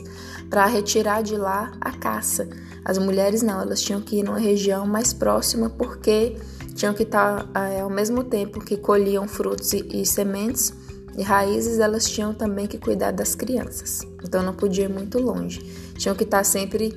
para 0.51 0.67
retirar 0.67 1.23
de 1.23 1.37
lá 1.37 1.73
a 1.81 1.93
caça. 1.93 2.49
As 2.85 2.99
mulheres 2.99 3.43
não, 3.43 3.61
elas 3.61 3.81
tinham 3.81 4.01
que 4.01 4.17
ir 4.17 4.25
numa 4.25 4.39
região 4.39 4.87
mais 4.87 5.13
próxima 5.13 5.71
porque 5.71 6.37
tinham 6.75 6.93
que 6.93 7.05
estar 7.05 7.45
tá, 7.45 7.69
é, 7.69 7.81
ao 7.81 7.91
mesmo 7.91 8.25
tempo 8.25 8.59
que 8.59 8.77
colhiam 8.77 9.29
frutos 9.29 9.73
e, 9.73 9.87
e, 10.01 10.05
sementes 10.05 10.73
e 11.17 11.23
raízes, 11.23 11.79
elas 11.79 12.05
tinham 12.05 12.35
também 12.35 12.67
que 12.67 12.77
cuidar 12.77 13.13
das 13.13 13.37
crianças. 13.37 14.01
Então 14.25 14.43
não 14.43 14.53
podia 14.53 14.87
ir 14.87 14.91
muito 14.91 15.21
longe. 15.21 15.61
Tinham 15.97 16.17
que 16.17 16.25
estar 16.25 16.39
tá 16.39 16.45
sempre 16.45 16.93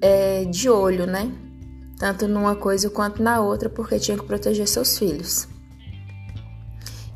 é, 0.00 0.46
de 0.46 0.70
olho, 0.70 1.06
né? 1.06 1.30
Tanto 1.98 2.26
numa 2.26 2.56
coisa 2.56 2.88
quanto 2.88 3.22
na 3.22 3.40
outra, 3.40 3.68
porque 3.68 3.98
tinham 3.98 4.18
que 4.18 4.24
proteger 4.24 4.66
seus 4.66 4.96
filhos. 4.96 5.46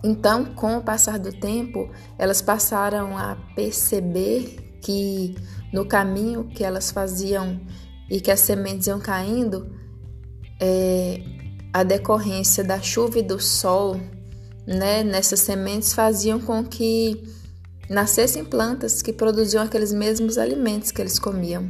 Então, 0.05 0.45
com 0.45 0.77
o 0.77 0.83
passar 0.83 1.19
do 1.19 1.33
tempo, 1.33 1.89
elas 2.19 2.43
passaram 2.43 3.17
a 3.17 3.37
perceber 3.55 4.79
que 4.81 5.37
no 5.73 5.87
caminho 5.87 6.49
que 6.49 6.65
elas 6.65 6.91
faziam 6.91 7.61
e 8.11 8.21
que 8.21 8.31
as 8.31 8.41
sementes 8.41 8.89
iam 8.89 8.99
caindo, 8.99 9.73
é, 10.61 11.23
a 11.73 11.85
decorrência 11.85 12.65
da 12.65 12.81
chuva 12.81 13.21
e 13.21 13.23
do 13.23 13.41
sol, 13.41 13.99
né, 14.67 15.05
nessas 15.05 15.41
sementes 15.41 15.95
faziam 15.95 16.41
com 16.41 16.65
que 16.65 17.23
nascessem 17.89 18.45
plantas 18.45 19.03
que 19.03 19.13
produziam 19.13 19.63
aqueles 19.63 19.93
mesmos 19.93 20.37
alimentos 20.37 20.91
que 20.91 21.01
eles 21.01 21.19
comiam. 21.19 21.69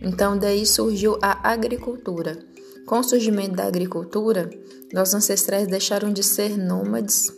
Então, 0.00 0.38
daí 0.38 0.64
surgiu 0.64 1.18
a 1.20 1.50
agricultura. 1.50 2.38
Com 2.86 2.98
o 3.00 3.04
surgimento 3.04 3.56
da 3.56 3.64
agricultura, 3.64 4.48
nossos 4.92 5.14
ancestrais 5.14 5.66
deixaram 5.66 6.12
de 6.12 6.22
ser 6.22 6.58
nômades 6.58 7.32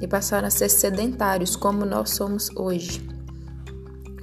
e 0.00 0.06
passaram 0.06 0.48
a 0.48 0.50
ser 0.50 0.68
sedentários, 0.68 1.56
como 1.56 1.84
nós 1.84 2.10
somos 2.10 2.48
hoje. 2.56 3.06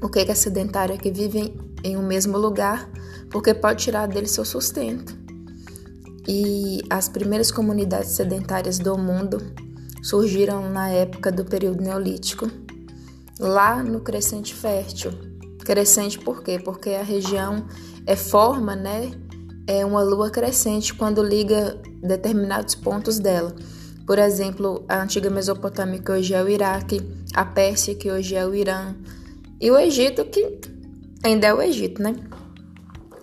O 0.01 0.10
que 0.10 0.19
é 0.19 0.36
sedentário? 0.36 0.96
É 0.96 0.98
que 0.98 1.12
vivem 1.12 1.55
em 1.84 1.98
um 1.98 2.05
mesmo 2.05 2.38
lugar, 2.38 2.89
porque 3.29 3.53
pode 3.53 3.84
tirar 3.84 4.07
dele 4.07 4.27
seu 4.27 4.46
sustento. 4.46 5.15
E 6.27 6.81
as 6.89 7.07
primeiras 7.07 7.51
comunidades 7.51 8.12
sedentárias 8.12 8.79
do 8.79 8.98
mundo 8.98 9.38
surgiram 10.03 10.69
na 10.69 10.89
época 10.89 11.31
do 11.31 11.46
período 11.46 11.81
neolítico, 11.81 12.50
lá 13.39 13.84
no 13.84 14.01
crescente 14.01 14.53
fértil. 14.53 15.12
Crescente 15.60 16.17
por 16.19 16.43
quê? 16.43 16.60
Porque 16.60 16.91
a 16.91 17.03
região 17.03 17.65
é 18.05 18.15
forma, 18.15 18.75
né? 18.75 19.12
É 19.65 19.86
uma 19.86 20.01
lua 20.01 20.29
crescente 20.29 20.93
quando 20.93 21.22
liga 21.22 21.81
determinados 22.01 22.75
pontos 22.75 23.19
dela. 23.19 23.53
Por 24.07 24.17
exemplo, 24.17 24.83
a 24.87 25.03
antiga 25.03 25.29
Mesopotâmia, 25.29 25.99
que 25.99 26.11
hoje 26.11 26.33
é 26.33 26.41
o 26.41 26.49
Iraque, 26.49 27.01
a 27.35 27.45
Pérsia, 27.45 27.93
que 27.93 28.09
hoje 28.09 28.33
é 28.33 28.47
o 28.47 28.55
Irã, 28.55 28.95
e 29.61 29.69
o 29.69 29.77
Egito, 29.77 30.25
que 30.25 30.59
ainda 31.23 31.47
é 31.47 31.53
o 31.53 31.61
Egito, 31.61 32.01
né? 32.01 32.15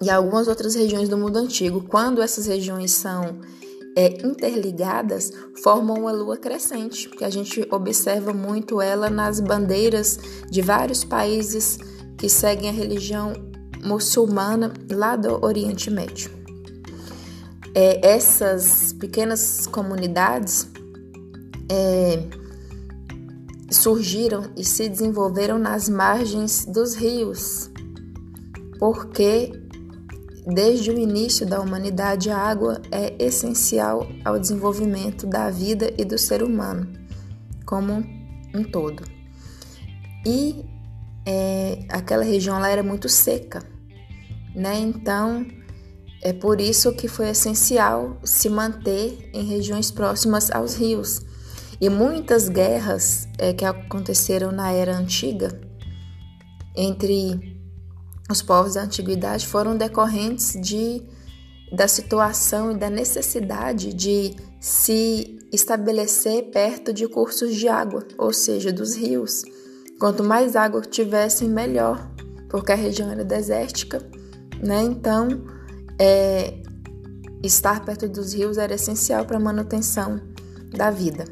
e 0.04 0.10
algumas 0.10 0.48
outras 0.48 0.74
regiões 0.74 1.08
do 1.08 1.16
mundo 1.16 1.38
antigo. 1.38 1.82
Quando 1.88 2.20
essas 2.20 2.46
regiões 2.46 2.92
são 2.92 3.38
é, 3.96 4.26
interligadas, 4.26 5.32
formam 5.62 6.00
uma 6.00 6.12
lua 6.12 6.36
crescente, 6.36 7.08
que 7.08 7.24
a 7.24 7.30
gente 7.30 7.66
observa 7.70 8.32
muito 8.34 8.82
ela 8.82 9.08
nas 9.08 9.40
bandeiras 9.40 10.18
de 10.50 10.60
vários 10.60 11.04
países 11.04 11.78
que 12.18 12.28
seguem 12.28 12.68
a 12.68 12.72
religião 12.72 13.32
muçulmana 13.82 14.74
lá 14.90 15.16
do 15.16 15.42
Oriente 15.42 15.90
Médio. 15.90 16.30
É, 17.74 18.06
essas 18.06 18.92
pequenas 18.92 19.66
comunidades 19.66 20.68
é, 21.70 22.22
surgiram 23.70 24.50
e 24.56 24.64
se 24.64 24.88
desenvolveram 24.88 25.58
nas 25.58 25.88
margens 25.88 26.64
dos 26.64 26.94
rios, 26.94 27.70
porque 28.78 29.52
desde 30.46 30.90
o 30.90 30.98
início 30.98 31.46
da 31.46 31.60
humanidade 31.60 32.30
a 32.30 32.38
água 32.38 32.80
é 32.90 33.14
essencial 33.18 34.06
ao 34.24 34.38
desenvolvimento 34.38 35.26
da 35.26 35.50
vida 35.50 35.92
e 35.96 36.04
do 36.04 36.18
ser 36.18 36.42
humano 36.42 36.92
como 37.64 38.04
um 38.54 38.62
todo. 38.62 39.02
E 40.26 40.64
é, 41.26 41.84
aquela 41.88 42.24
região 42.24 42.58
lá 42.58 42.68
era 42.68 42.82
muito 42.82 43.08
seca, 43.08 43.62
né? 44.54 44.78
Então 44.78 45.46
é 46.22 46.32
por 46.32 46.60
isso 46.60 46.92
que 46.92 47.08
foi 47.08 47.30
essencial 47.30 48.18
se 48.22 48.48
manter 48.48 49.30
em 49.32 49.44
regiões 49.44 49.90
próximas 49.90 50.50
aos 50.50 50.74
rios 50.74 51.20
e 51.80 51.88
muitas 51.88 52.48
guerras 52.48 53.28
é, 53.38 53.52
que 53.52 53.64
aconteceram 53.64 54.52
na 54.52 54.72
era 54.72 54.96
antiga 54.96 55.60
entre 56.76 57.54
os 58.30 58.42
povos 58.42 58.74
da 58.74 58.82
antiguidade 58.82 59.46
foram 59.46 59.76
decorrentes 59.76 60.58
de 60.60 61.02
da 61.72 61.88
situação 61.88 62.72
e 62.72 62.76
da 62.76 62.88
necessidade 62.88 63.92
de 63.92 64.36
se 64.60 65.38
estabelecer 65.52 66.50
perto 66.50 66.92
de 66.92 67.08
cursos 67.08 67.54
de 67.54 67.68
água, 67.68 68.06
ou 68.16 68.32
seja, 68.32 68.72
dos 68.72 68.94
rios. 68.94 69.42
Quanto 69.98 70.22
mais 70.22 70.56
água 70.56 70.80
tivessem, 70.82 71.48
melhor, 71.48 72.10
porque 72.48 72.72
a 72.72 72.76
região 72.76 73.10
era 73.10 73.24
desértica, 73.24 74.00
né? 74.62 74.82
Então, 74.82 75.28
é, 75.98 76.62
estar 77.42 77.84
perto 77.84 78.08
dos 78.08 78.32
rios 78.32 78.56
era 78.56 78.74
essencial 78.74 79.24
para 79.24 79.36
a 79.36 79.40
manutenção 79.40 80.20
da 80.70 80.90
vida. 80.90 81.24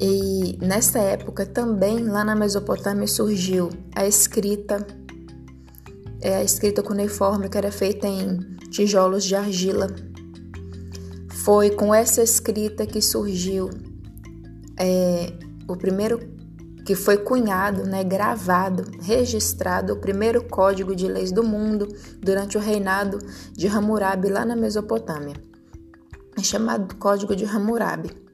E 0.00 0.56
nessa 0.60 1.00
época 1.00 1.44
também 1.44 2.04
lá 2.04 2.22
na 2.24 2.36
Mesopotâmia 2.36 3.06
surgiu 3.08 3.70
a 3.94 4.06
escrita, 4.06 4.86
é 6.20 6.36
a 6.36 6.44
escrita 6.44 6.82
cuneiforme 6.82 7.48
que 7.48 7.58
era 7.58 7.72
feita 7.72 8.06
em 8.06 8.38
tijolos 8.70 9.24
de 9.24 9.34
argila. 9.34 9.88
Foi 11.30 11.70
com 11.70 11.92
essa 11.92 12.22
escrita 12.22 12.86
que 12.86 13.00
surgiu 13.00 13.70
é, 14.78 15.32
o 15.66 15.76
primeiro 15.76 16.38
que 16.84 16.94
foi 16.94 17.18
cunhado, 17.18 17.84
né, 17.84 18.02
gravado, 18.02 18.84
registrado 19.02 19.92
o 19.92 19.96
primeiro 19.96 20.44
código 20.44 20.96
de 20.96 21.06
leis 21.06 21.30
do 21.30 21.42
mundo 21.42 21.86
durante 22.18 22.56
o 22.56 22.60
reinado 22.60 23.18
de 23.52 23.66
Hammurabi 23.66 24.30
lá 24.30 24.42
na 24.44 24.56
Mesopotâmia, 24.56 25.34
é 26.38 26.42
chamado 26.42 26.94
Código 26.96 27.36
de 27.36 27.44
Hammurabi. 27.44 28.27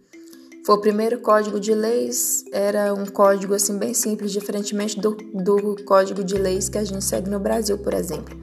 Foi 0.65 0.77
o 0.77 0.81
primeiro 0.81 1.21
código 1.21 1.61
de 1.61 1.75
leis, 1.75 2.43
era 2.51 2.95
um 2.95 3.05
código 3.05 3.53
assim 3.53 3.77
bem 3.77 3.93
simples, 3.93 4.33
diferentemente 4.33 4.99
do, 4.99 5.11
do 5.15 5.77
código 5.85 6.25
de 6.25 6.37
leis 6.37 6.71
que 6.71 6.79
a 6.79 6.85
gente 6.85 7.05
segue 7.05 7.29
no 7.29 7.39
Brasil, 7.39 7.77
por 7.77 7.93
exemplo. 7.93 8.35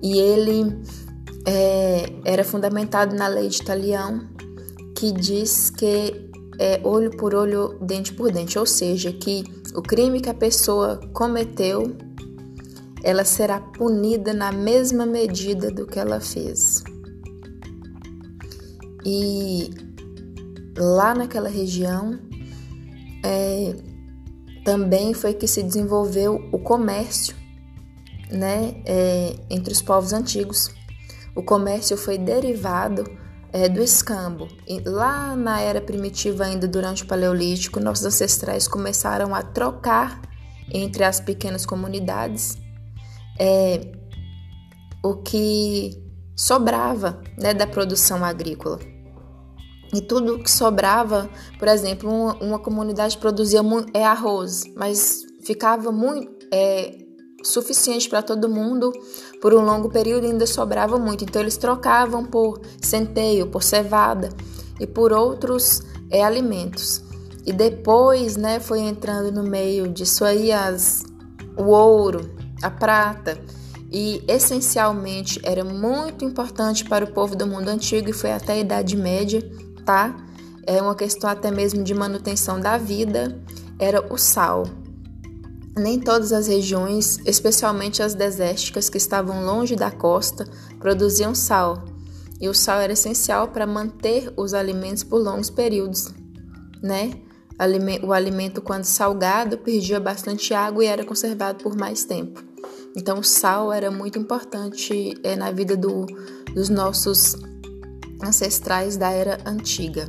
E 0.00 0.16
ele 0.16 0.80
é, 1.44 2.12
era 2.24 2.44
fundamentado 2.44 3.16
na 3.16 3.26
lei 3.26 3.48
de 3.48 3.60
Italião, 3.60 4.28
que 4.94 5.10
diz 5.10 5.68
que 5.68 6.30
é 6.60 6.80
olho 6.84 7.10
por 7.16 7.34
olho, 7.34 7.76
dente 7.80 8.12
por 8.12 8.30
dente, 8.30 8.56
ou 8.56 8.64
seja, 8.64 9.12
que 9.12 9.42
o 9.74 9.82
crime 9.82 10.20
que 10.20 10.30
a 10.30 10.34
pessoa 10.34 11.00
cometeu, 11.12 11.96
ela 13.02 13.24
será 13.24 13.58
punida 13.58 14.32
na 14.32 14.52
mesma 14.52 15.04
medida 15.04 15.72
do 15.72 15.84
que 15.84 15.98
ela 15.98 16.20
fez. 16.20 16.84
E 19.04 19.85
lá 20.76 21.14
naquela 21.14 21.48
região 21.48 22.18
é, 23.24 23.74
também 24.64 25.14
foi 25.14 25.34
que 25.34 25.46
se 25.46 25.62
desenvolveu 25.62 26.48
o 26.52 26.58
comércio 26.58 27.34
né, 28.30 28.82
é, 28.84 29.36
entre 29.50 29.72
os 29.72 29.80
povos 29.82 30.12
antigos. 30.12 30.70
O 31.34 31.42
comércio 31.42 31.96
foi 31.96 32.18
derivado 32.18 33.04
é, 33.52 33.68
do 33.68 33.82
escambo. 33.82 34.48
E 34.66 34.80
lá 34.80 35.36
na 35.36 35.60
era 35.60 35.80
primitiva, 35.80 36.44
ainda 36.44 36.66
durante 36.66 37.04
o 37.04 37.06
Paleolítico, 37.06 37.80
nossos 37.80 38.04
ancestrais 38.06 38.66
começaram 38.66 39.34
a 39.34 39.42
trocar 39.42 40.20
entre 40.72 41.04
as 41.04 41.20
pequenas 41.20 41.64
comunidades 41.64 42.58
é, 43.38 43.92
o 45.02 45.14
que 45.16 45.90
sobrava 46.34 47.20
né, 47.38 47.54
da 47.54 47.66
produção 47.66 48.24
agrícola. 48.24 48.80
E 49.96 50.02
tudo 50.02 50.38
que 50.38 50.50
sobrava, 50.50 51.30
por 51.58 51.66
exemplo, 51.68 52.10
uma, 52.10 52.34
uma 52.34 52.58
comunidade 52.58 53.16
produzia 53.16 53.62
é, 53.94 54.04
arroz, 54.04 54.64
mas 54.76 55.24
ficava 55.42 55.90
muito 55.90 56.46
é, 56.52 56.98
suficiente 57.42 58.06
para 58.06 58.20
todo 58.20 58.46
mundo 58.46 58.92
por 59.40 59.54
um 59.54 59.64
longo 59.64 59.88
período 59.88 60.26
e 60.26 60.30
ainda 60.32 60.46
sobrava 60.46 60.98
muito. 60.98 61.24
Então 61.24 61.40
eles 61.40 61.56
trocavam 61.56 62.26
por 62.26 62.60
centeio, 62.78 63.46
por 63.46 63.62
cevada 63.62 64.28
e 64.78 64.86
por 64.86 65.14
outros 65.14 65.80
é, 66.10 66.22
alimentos. 66.22 67.02
E 67.46 67.50
depois, 67.50 68.36
né, 68.36 68.60
foi 68.60 68.80
entrando 68.80 69.32
no 69.32 69.48
meio 69.48 69.88
disso 69.88 70.26
aí 70.26 70.52
as, 70.52 71.04
o 71.56 71.70
ouro, 71.70 72.36
a 72.62 72.68
prata. 72.68 73.38
E 73.90 74.22
essencialmente 74.28 75.40
era 75.42 75.64
muito 75.64 76.22
importante 76.22 76.84
para 76.84 77.06
o 77.06 77.12
povo 77.12 77.34
do 77.34 77.46
mundo 77.46 77.70
antigo 77.70 78.10
e 78.10 78.12
foi 78.12 78.32
até 78.32 78.52
a 78.52 78.58
Idade 78.58 78.94
Média 78.94 79.40
tá? 79.86 80.14
É 80.66 80.82
uma 80.82 80.96
questão 80.96 81.30
até 81.30 81.50
mesmo 81.50 81.84
de 81.84 81.94
manutenção 81.94 82.60
da 82.60 82.76
vida, 82.76 83.40
era 83.78 84.12
o 84.12 84.18
sal. 84.18 84.64
Nem 85.78 86.00
todas 86.00 86.32
as 86.32 86.48
regiões, 86.48 87.20
especialmente 87.24 88.02
as 88.02 88.14
desérticas 88.14 88.88
que 88.88 88.98
estavam 88.98 89.44
longe 89.44 89.76
da 89.76 89.90
costa, 89.90 90.44
produziam 90.80 91.34
sal. 91.34 91.84
E 92.40 92.48
o 92.48 92.54
sal 92.54 92.80
era 92.80 92.94
essencial 92.94 93.48
para 93.48 93.66
manter 93.66 94.32
os 94.36 94.52
alimentos 94.52 95.04
por 95.04 95.22
longos 95.22 95.48
períodos, 95.48 96.12
né? 96.82 97.12
O 98.02 98.12
alimento, 98.12 98.60
quando 98.60 98.84
salgado, 98.84 99.56
perdia 99.56 99.98
bastante 99.98 100.52
água 100.52 100.84
e 100.84 100.86
era 100.86 101.04
conservado 101.04 101.62
por 101.62 101.74
mais 101.74 102.04
tempo. 102.04 102.42
Então, 102.94 103.20
o 103.20 103.24
sal 103.24 103.72
era 103.72 103.90
muito 103.90 104.18
importante 104.18 105.14
é, 105.22 105.36
na 105.36 105.50
vida 105.50 105.76
do, 105.76 106.06
dos 106.54 106.68
nossos 106.68 107.36
ancestrais 108.22 108.96
da 108.96 109.10
era 109.10 109.38
antiga. 109.46 110.08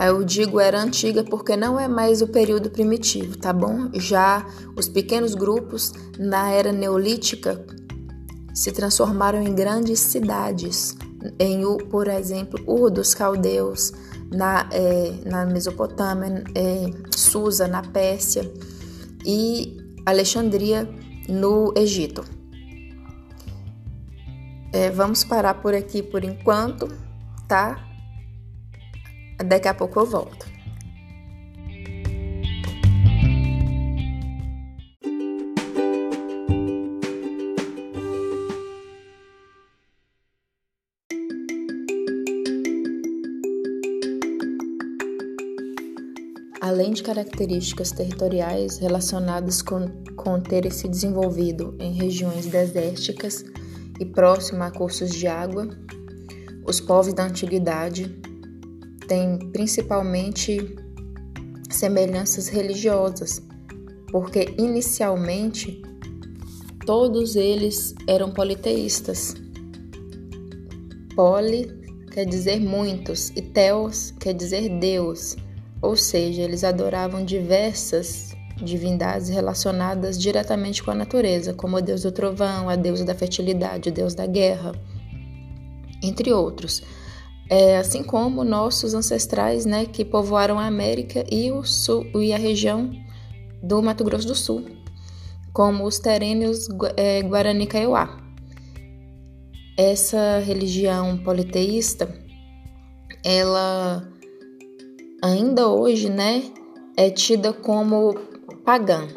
Eu 0.00 0.24
digo 0.24 0.58
era 0.58 0.80
antiga 0.80 1.22
porque 1.22 1.56
não 1.56 1.78
é 1.78 1.86
mais 1.86 2.22
o 2.22 2.26
período 2.26 2.70
primitivo, 2.70 3.36
tá 3.36 3.52
bom? 3.52 3.90
Já 3.94 4.46
os 4.76 4.88
pequenos 4.88 5.34
grupos 5.34 5.92
na 6.18 6.50
era 6.50 6.72
neolítica 6.72 7.64
se 8.54 8.72
transformaram 8.72 9.42
em 9.42 9.54
grandes 9.54 10.00
cidades, 10.00 10.96
em, 11.38 11.62
por 11.88 12.08
exemplo, 12.08 12.58
Ur 12.66 12.90
dos 12.90 13.14
Caldeus, 13.14 13.92
na, 14.30 14.68
é, 14.72 15.12
na 15.24 15.44
Mesopotâmia, 15.46 16.42
é, 16.54 16.90
Susa, 17.14 17.68
na 17.68 17.82
Pérsia 17.82 18.50
e 19.24 19.76
Alexandria, 20.04 20.88
no 21.28 21.72
Egito. 21.76 22.24
É, 24.72 24.90
vamos 24.90 25.22
parar 25.22 25.54
por 25.54 25.74
aqui 25.74 26.02
por 26.02 26.24
enquanto, 26.24 26.88
tá? 27.52 27.76
Daqui 29.44 29.68
a 29.68 29.74
pouco 29.74 30.00
eu 30.00 30.06
volto. 30.06 30.50
Além 46.58 46.92
de 46.92 47.02
características 47.02 47.92
territoriais 47.92 48.78
relacionadas 48.78 49.60
com, 49.60 49.90
com 50.16 50.40
ter 50.40 50.72
se 50.72 50.88
desenvolvido 50.88 51.76
em 51.78 51.92
regiões 51.92 52.46
desérticas, 52.46 53.44
e 54.00 54.06
próxima 54.06 54.68
a 54.68 54.70
cursos 54.70 55.10
de 55.10 55.26
água, 55.26 55.68
os 56.72 56.80
povos 56.80 57.12
da 57.12 57.24
antiguidade 57.24 58.08
têm 59.06 59.38
principalmente 59.52 60.74
semelhanças 61.68 62.48
religiosas, 62.48 63.42
porque 64.10 64.54
inicialmente 64.58 65.82
todos 66.86 67.36
eles 67.36 67.94
eram 68.06 68.30
politeístas. 68.30 69.34
Poli 71.14 71.68
quer 72.10 72.24
dizer 72.24 72.58
muitos 72.58 73.28
e 73.36 73.42
Theos 73.42 74.14
quer 74.18 74.32
dizer 74.32 74.70
Deus, 74.78 75.36
ou 75.82 75.94
seja, 75.94 76.40
eles 76.40 76.64
adoravam 76.64 77.22
diversas 77.22 78.34
divindades 78.56 79.28
relacionadas 79.28 80.18
diretamente 80.18 80.82
com 80.82 80.90
a 80.90 80.94
natureza, 80.94 81.52
como 81.52 81.76
o 81.76 81.82
deus 81.82 82.00
do 82.00 82.12
trovão, 82.12 82.70
a 82.70 82.76
deusa 82.76 83.04
da 83.04 83.14
fertilidade, 83.14 83.90
o 83.90 83.92
deus 83.92 84.14
da 84.14 84.24
guerra, 84.24 84.72
entre 86.02 86.32
outros. 86.32 86.82
É, 87.48 87.76
assim 87.76 88.02
como 88.02 88.44
nossos 88.44 88.94
ancestrais, 88.94 89.66
né, 89.66 89.84
que 89.84 90.04
povoaram 90.04 90.58
a 90.58 90.66
América 90.66 91.24
e, 91.30 91.52
o 91.52 91.62
sul, 91.64 92.06
e 92.14 92.32
a 92.32 92.38
região 92.38 92.90
do 93.62 93.82
Mato 93.82 94.02
Grosso 94.04 94.26
do 94.26 94.34
Sul, 94.34 94.64
como 95.52 95.84
os 95.84 95.98
terênios 95.98 96.68
é, 96.96 97.22
Guarani 97.22 97.66
Kaiowá. 97.66 98.18
Essa 99.76 100.38
religião 100.38 101.18
politeísta, 101.18 102.08
ela 103.24 104.08
ainda 105.22 105.68
hoje, 105.68 106.08
né, 106.08 106.42
é 106.96 107.10
tida 107.10 107.52
como 107.52 108.14
pagã, 108.64 109.08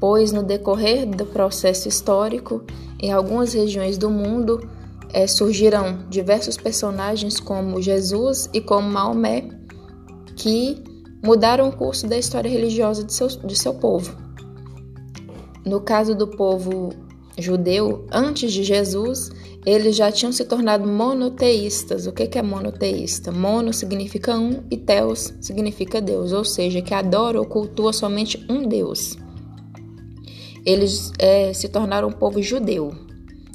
pois 0.00 0.32
no 0.32 0.42
decorrer 0.42 1.06
do 1.06 1.26
processo 1.26 1.88
histórico, 1.88 2.64
em 3.00 3.12
algumas 3.12 3.52
regiões 3.52 3.98
do 3.98 4.10
mundo, 4.10 4.68
é, 5.12 5.26
surgiram 5.26 6.06
diversos 6.08 6.56
personagens 6.56 7.38
como 7.38 7.80
Jesus 7.80 8.48
e 8.52 8.60
como 8.60 8.88
Maomé, 8.88 9.48
que 10.36 10.82
mudaram 11.22 11.68
o 11.68 11.76
curso 11.76 12.06
da 12.06 12.18
história 12.18 12.50
religiosa 12.50 13.04
de 13.04 13.12
seu, 13.12 13.28
de 13.28 13.56
seu 13.56 13.74
povo. 13.74 14.16
No 15.64 15.80
caso 15.80 16.14
do 16.14 16.26
povo 16.26 16.90
judeu, 17.38 18.06
antes 18.10 18.52
de 18.52 18.64
Jesus, 18.64 19.30
eles 19.64 19.94
já 19.94 20.10
tinham 20.10 20.32
se 20.32 20.44
tornado 20.44 20.88
monoteístas. 20.88 22.06
O 22.06 22.12
que 22.12 22.36
é 22.36 22.42
monoteísta? 22.42 23.30
Mono 23.30 23.72
significa 23.72 24.36
um 24.36 24.64
e 24.70 24.76
teos 24.76 25.32
significa 25.40 26.00
Deus, 26.00 26.32
ou 26.32 26.44
seja, 26.44 26.82
que 26.82 26.92
adora 26.92 27.38
ou 27.38 27.46
cultua 27.46 27.92
somente 27.92 28.44
um 28.48 28.66
Deus. 28.66 29.16
Eles 30.66 31.12
é, 31.18 31.52
se 31.52 31.68
tornaram 31.68 32.08
um 32.08 32.12
povo 32.12 32.42
judeu. 32.42 32.92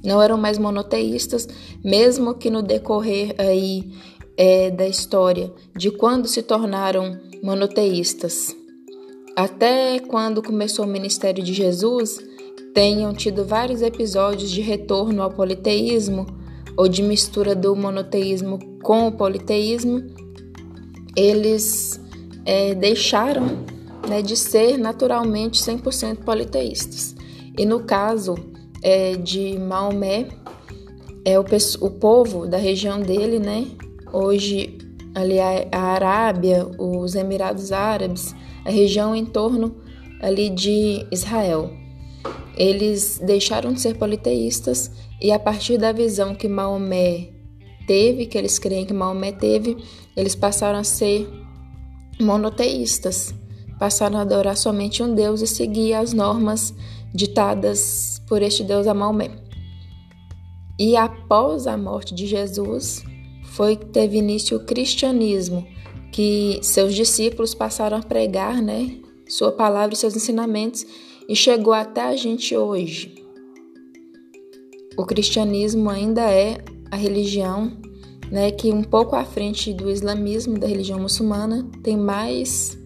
Não 0.03 0.21
eram 0.21 0.37
mais 0.37 0.57
monoteístas, 0.57 1.47
mesmo 1.83 2.35
que 2.35 2.49
no 2.49 2.61
decorrer 2.61 3.35
aí 3.37 3.91
é, 4.37 4.69
da 4.69 4.87
história 4.87 5.51
de 5.75 5.89
quando 5.89 6.27
se 6.27 6.43
tornaram 6.43 7.19
monoteístas. 7.43 8.55
Até 9.35 9.99
quando 9.99 10.41
começou 10.41 10.85
o 10.85 10.87
ministério 10.87 11.43
de 11.43 11.53
Jesus, 11.53 12.19
tenham 12.73 13.13
tido 13.13 13.43
vários 13.43 13.81
episódios 13.81 14.51
de 14.51 14.61
retorno 14.61 15.21
ao 15.21 15.31
politeísmo 15.31 16.25
ou 16.77 16.87
de 16.87 17.01
mistura 17.01 17.55
do 17.55 17.75
monoteísmo 17.75 18.59
com 18.83 19.07
o 19.07 19.11
politeísmo, 19.11 20.03
eles 21.15 21.99
é, 22.45 22.75
deixaram 22.75 23.65
né, 24.07 24.21
de 24.21 24.37
ser 24.37 24.77
naturalmente 24.77 25.61
100% 25.61 26.23
politeístas. 26.23 27.15
E 27.57 27.65
no 27.65 27.79
caso 27.79 28.35
é, 28.81 29.15
de 29.15 29.57
Maomé, 29.57 30.27
é 31.25 31.39
o, 31.39 31.45
o 31.81 31.89
povo 31.91 32.47
da 32.47 32.57
região 32.57 32.99
dele, 32.99 33.39
né? 33.39 33.67
Hoje, 34.13 34.77
ali 35.13 35.39
a, 35.39 35.67
a 35.71 35.81
Arábia, 35.93 36.67
os 36.77 37.15
Emirados 37.15 37.71
Árabes, 37.71 38.35
a 38.65 38.69
região 38.69 39.15
em 39.15 39.25
torno 39.25 39.75
ali 40.21 40.49
de 40.49 41.05
Israel. 41.11 41.71
Eles 42.55 43.19
deixaram 43.23 43.73
de 43.73 43.81
ser 43.81 43.97
politeístas 43.97 44.91
e 45.21 45.31
a 45.31 45.39
partir 45.39 45.77
da 45.77 45.91
visão 45.91 46.33
que 46.33 46.47
Maomé 46.47 47.29
teve, 47.87 48.25
que 48.25 48.37
eles 48.37 48.59
creem 48.59 48.85
que 48.85 48.93
Maomé 48.93 49.31
teve, 49.31 49.77
eles 50.15 50.35
passaram 50.35 50.79
a 50.79 50.83
ser 50.83 51.27
monoteístas, 52.19 53.33
passaram 53.79 54.17
a 54.17 54.21
adorar 54.21 54.57
somente 54.57 55.01
um 55.03 55.13
Deus 55.13 55.41
e 55.41 55.47
seguir 55.47 55.93
as 55.93 56.13
normas 56.13 56.73
ditadas 57.13 58.21
por 58.27 58.41
este 58.41 58.63
Deus 58.63 58.87
a 58.87 58.93
Maomé. 58.93 59.31
E 60.79 60.95
após 60.95 61.65
a 61.65 61.77
morte 61.77 62.13
de 62.13 62.27
Jesus, 62.27 63.03
foi 63.43 63.75
que 63.75 63.85
teve 63.87 64.17
início 64.17 64.57
o 64.57 64.65
cristianismo, 64.65 65.67
que 66.11 66.59
seus 66.61 66.93
discípulos 66.93 67.55
passaram 67.55 67.97
a 67.97 68.01
pregar, 68.01 68.61
né, 68.61 68.97
sua 69.27 69.51
palavra 69.51 69.93
e 69.93 69.97
seus 69.97 70.15
ensinamentos 70.15 70.85
e 71.27 71.35
chegou 71.35 71.73
até 71.73 72.01
a 72.01 72.15
gente 72.15 72.55
hoje. 72.55 73.15
O 74.97 75.05
cristianismo 75.05 75.89
ainda 75.89 76.21
é 76.31 76.57
a 76.89 76.95
religião 76.95 77.71
né, 78.31 78.51
que 78.51 78.71
um 78.71 78.83
pouco 78.83 79.15
à 79.15 79.23
frente 79.23 79.73
do 79.73 79.89
islamismo, 79.89 80.57
da 80.57 80.67
religião 80.67 80.99
muçulmana, 80.99 81.67
tem 81.83 81.97
mais 81.97 82.77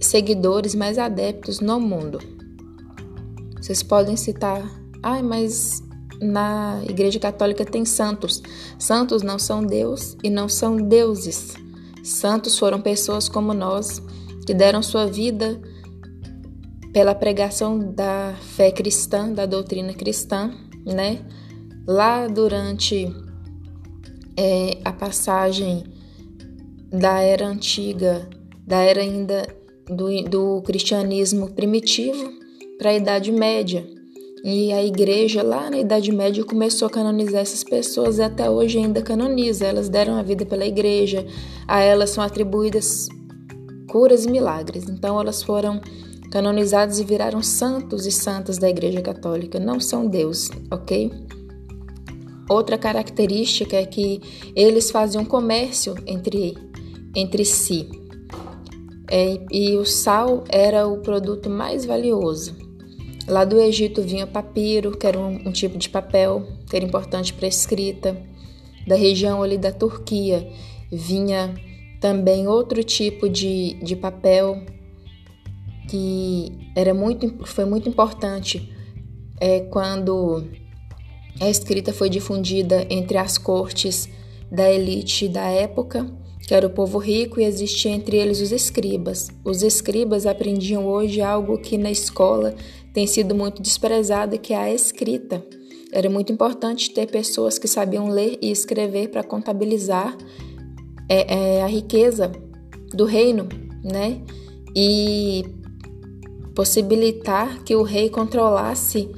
seguidores, 0.00 0.74
mais 0.74 0.98
adeptos 0.98 1.60
no 1.60 1.80
mundo. 1.80 2.18
Vocês 3.66 3.82
podem 3.82 4.14
citar, 4.14 4.62
ai, 5.02 5.18
ah, 5.18 5.22
mas 5.24 5.82
na 6.22 6.80
Igreja 6.88 7.18
Católica 7.18 7.64
tem 7.64 7.84
santos. 7.84 8.40
Santos 8.78 9.24
não 9.24 9.40
são 9.40 9.60
Deus 9.60 10.16
e 10.22 10.30
não 10.30 10.48
são 10.48 10.76
deuses. 10.76 11.56
Santos 12.04 12.56
foram 12.56 12.80
pessoas 12.80 13.28
como 13.28 13.52
nós 13.52 14.00
que 14.46 14.54
deram 14.54 14.84
sua 14.84 15.06
vida 15.06 15.60
pela 16.92 17.12
pregação 17.12 17.92
da 17.92 18.36
fé 18.40 18.70
cristã, 18.70 19.32
da 19.32 19.46
doutrina 19.46 19.92
cristã, 19.92 20.54
né? 20.84 21.24
Lá 21.84 22.28
durante 22.28 23.12
é, 24.36 24.78
a 24.84 24.92
passagem 24.92 25.82
da 26.88 27.18
era 27.20 27.48
antiga, 27.48 28.28
da 28.64 28.76
era 28.76 29.00
ainda 29.00 29.44
do, 29.88 30.22
do 30.22 30.62
cristianismo 30.62 31.50
primitivo 31.50 32.45
para 32.78 32.90
a 32.90 32.94
Idade 32.94 33.32
Média. 33.32 33.86
E 34.44 34.72
a 34.72 34.84
igreja 34.84 35.42
lá 35.42 35.68
na 35.70 35.78
Idade 35.78 36.12
Média 36.12 36.44
começou 36.44 36.86
a 36.86 36.90
canonizar 36.90 37.40
essas 37.40 37.64
pessoas 37.64 38.18
e 38.18 38.22
até 38.22 38.48
hoje 38.48 38.78
ainda 38.78 39.02
canoniza. 39.02 39.66
Elas 39.66 39.88
deram 39.88 40.14
a 40.14 40.22
vida 40.22 40.46
pela 40.46 40.64
igreja, 40.64 41.26
a 41.66 41.80
elas 41.80 42.10
são 42.10 42.22
atribuídas 42.22 43.08
curas 43.88 44.24
e 44.24 44.30
milagres. 44.30 44.88
Então 44.88 45.20
elas 45.20 45.42
foram 45.42 45.80
canonizados 46.30 47.00
e 47.00 47.04
viraram 47.04 47.42
santos 47.42 48.06
e 48.06 48.12
santas 48.12 48.58
da 48.58 48.68
Igreja 48.68 49.00
Católica, 49.00 49.58
não 49.58 49.80
são 49.80 50.06
Deus, 50.06 50.50
ok? 50.70 51.10
Outra 52.48 52.78
característica 52.78 53.76
é 53.76 53.84
que 53.84 54.20
eles 54.54 54.90
faziam 54.90 55.24
comércio 55.24 55.94
entre, 56.06 56.56
entre 57.14 57.44
si. 57.44 57.88
É, 59.10 59.40
e 59.50 59.76
o 59.76 59.84
sal 59.84 60.44
era 60.48 60.86
o 60.86 60.98
produto 60.98 61.48
mais 61.48 61.84
valioso. 61.84 62.65
Lá 63.26 63.44
do 63.44 63.60
Egito 63.60 64.02
vinha 64.02 64.26
papiro, 64.26 64.96
que 64.96 65.06
era 65.06 65.18
um, 65.18 65.48
um 65.48 65.52
tipo 65.52 65.76
de 65.76 65.88
papel 65.88 66.46
que 66.68 66.76
era 66.76 66.84
importante 66.84 67.32
para 67.32 67.48
escrita. 67.48 68.16
Da 68.86 68.94
região 68.94 69.42
ali 69.42 69.58
da 69.58 69.72
Turquia 69.72 70.48
vinha 70.92 71.54
também 72.00 72.46
outro 72.46 72.84
tipo 72.84 73.28
de, 73.28 73.74
de 73.82 73.96
papel 73.96 74.62
que 75.88 76.52
era 76.74 76.92
muito, 76.92 77.46
foi 77.46 77.64
muito 77.64 77.88
importante 77.88 78.72
é, 79.40 79.60
quando 79.60 80.44
a 81.40 81.48
escrita 81.48 81.92
foi 81.92 82.08
difundida 82.08 82.86
entre 82.88 83.18
as 83.18 83.38
cortes 83.38 84.08
da 84.50 84.70
elite 84.70 85.28
da 85.28 85.48
época, 85.48 86.06
que 86.46 86.54
era 86.54 86.66
o 86.66 86.70
povo 86.70 86.98
rico, 86.98 87.40
e 87.40 87.44
existia 87.44 87.90
entre 87.90 88.16
eles 88.16 88.40
os 88.40 88.52
escribas. 88.52 89.28
Os 89.44 89.62
escribas 89.62 90.26
aprendiam 90.26 90.86
hoje 90.86 91.20
algo 91.20 91.58
que 91.58 91.76
na 91.76 91.90
escola 91.90 92.54
tem 92.96 93.06
sido 93.06 93.34
muito 93.34 93.60
desprezado, 93.60 94.38
que 94.38 94.54
é 94.54 94.56
a 94.56 94.72
escrita. 94.72 95.44
Era 95.92 96.08
muito 96.08 96.32
importante 96.32 96.90
ter 96.94 97.06
pessoas 97.10 97.58
que 97.58 97.68
sabiam 97.68 98.08
ler 98.08 98.38
e 98.40 98.50
escrever 98.50 99.10
para 99.10 99.22
contabilizar 99.22 100.16
é, 101.06 101.58
é, 101.58 101.62
a 101.62 101.66
riqueza 101.66 102.32
do 102.94 103.04
reino, 103.04 103.50
né? 103.84 104.22
E 104.74 105.44
possibilitar 106.54 107.62
que 107.64 107.76
o 107.76 107.82
rei 107.82 108.08
controlasse 108.08 109.10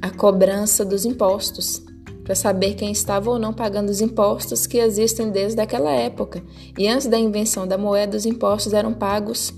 a 0.00 0.08
cobrança 0.08 0.82
dos 0.82 1.04
impostos, 1.04 1.82
para 2.24 2.34
saber 2.34 2.76
quem 2.76 2.90
estava 2.90 3.30
ou 3.30 3.38
não 3.38 3.52
pagando 3.52 3.90
os 3.90 4.00
impostos 4.00 4.66
que 4.66 4.78
existem 4.78 5.28
desde 5.28 5.60
aquela 5.60 5.90
época. 5.92 6.42
E 6.78 6.88
antes 6.88 7.08
da 7.08 7.18
invenção 7.18 7.68
da 7.68 7.76
moeda, 7.76 8.16
os 8.16 8.24
impostos 8.24 8.72
eram 8.72 8.94
pagos 8.94 9.52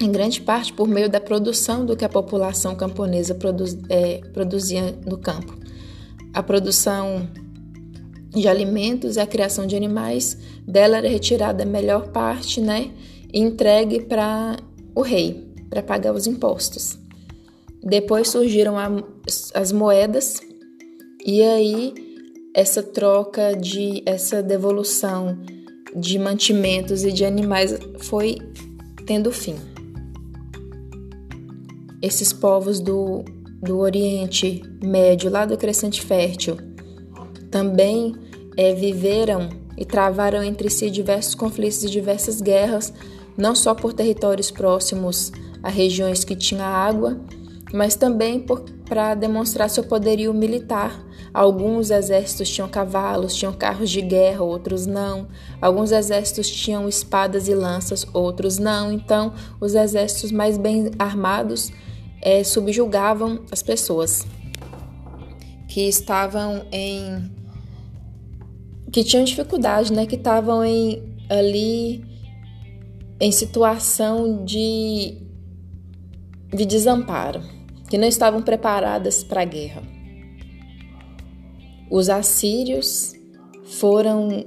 em 0.00 0.10
grande 0.10 0.40
parte 0.40 0.72
por 0.72 0.86
meio 0.86 1.08
da 1.08 1.20
produção 1.20 1.84
do 1.84 1.96
que 1.96 2.04
a 2.04 2.08
população 2.08 2.74
camponesa 2.74 3.34
produz, 3.34 3.76
é, 3.88 4.18
produzia 4.32 4.94
no 5.06 5.18
campo. 5.18 5.56
A 6.34 6.42
produção 6.42 7.28
de 8.28 8.46
alimentos 8.46 9.16
e 9.16 9.20
a 9.20 9.26
criação 9.26 9.66
de 9.66 9.74
animais, 9.74 10.36
dela 10.66 10.98
era 10.98 11.08
retirada 11.08 11.62
a 11.62 11.66
melhor 11.66 12.08
parte, 12.08 12.60
né, 12.60 12.90
e 13.32 13.40
entregue 13.40 14.02
para 14.02 14.56
o 14.94 15.00
rei 15.00 15.46
para 15.70 15.82
pagar 15.82 16.12
os 16.12 16.26
impostos. 16.26 16.98
Depois 17.82 18.28
surgiram 18.28 18.78
a, 18.78 18.90
as 19.54 19.72
moedas 19.72 20.40
e 21.24 21.42
aí 21.42 21.94
essa 22.54 22.82
troca 22.82 23.54
de 23.54 24.02
essa 24.06 24.42
devolução 24.42 25.38
de 25.94 26.18
mantimentos 26.18 27.04
e 27.04 27.12
de 27.12 27.24
animais 27.24 27.78
foi 27.98 28.38
tendo 29.06 29.30
fim. 29.30 29.75
Esses 32.02 32.32
povos 32.32 32.80
do, 32.80 33.24
do 33.62 33.78
Oriente 33.78 34.62
Médio, 34.82 35.30
lá 35.30 35.44
do 35.44 35.56
Crescente 35.56 36.02
Fértil, 36.02 36.56
também 37.50 38.14
é, 38.56 38.74
viveram 38.74 39.48
e 39.76 39.84
travaram 39.84 40.42
entre 40.42 40.70
si 40.70 40.90
diversos 40.90 41.34
conflitos 41.34 41.84
e 41.84 41.90
diversas 41.90 42.40
guerras, 42.40 42.92
não 43.36 43.54
só 43.54 43.74
por 43.74 43.92
territórios 43.92 44.50
próximos 44.50 45.32
a 45.62 45.68
regiões 45.68 46.24
que 46.24 46.34
tinham 46.34 46.64
água, 46.64 47.20
mas 47.72 47.96
também 47.96 48.44
para 48.88 49.14
demonstrar 49.14 49.68
seu 49.68 49.84
poderio 49.84 50.32
militar. 50.32 51.04
Alguns 51.34 51.90
exércitos 51.90 52.48
tinham 52.48 52.68
cavalos, 52.68 53.34
tinham 53.34 53.52
carros 53.52 53.90
de 53.90 54.00
guerra, 54.00 54.42
outros 54.42 54.86
não. 54.86 55.28
Alguns 55.60 55.92
exércitos 55.92 56.48
tinham 56.48 56.88
espadas 56.88 57.48
e 57.48 57.54
lanças, 57.54 58.06
outros 58.14 58.58
não. 58.58 58.90
Então, 58.90 59.34
os 59.60 59.74
exércitos 59.74 60.32
mais 60.32 60.56
bem 60.56 60.90
armados 60.98 61.70
é, 62.26 62.42
subjugavam 62.42 63.44
as 63.52 63.62
pessoas 63.62 64.26
que 65.68 65.82
estavam 65.82 66.66
em 66.72 67.30
que 68.90 69.04
tinham 69.04 69.22
dificuldade, 69.22 69.92
né, 69.92 70.06
que 70.06 70.16
estavam 70.16 70.64
em 70.64 71.16
ali 71.30 72.04
em 73.20 73.30
situação 73.30 74.44
de 74.44 75.18
de 76.52 76.66
desamparo, 76.66 77.42
que 77.88 77.96
não 77.96 78.08
estavam 78.08 78.42
preparadas 78.42 79.22
para 79.22 79.42
a 79.42 79.44
guerra. 79.44 79.84
Os 81.88 82.08
assírios 82.08 83.14
foram 83.78 84.44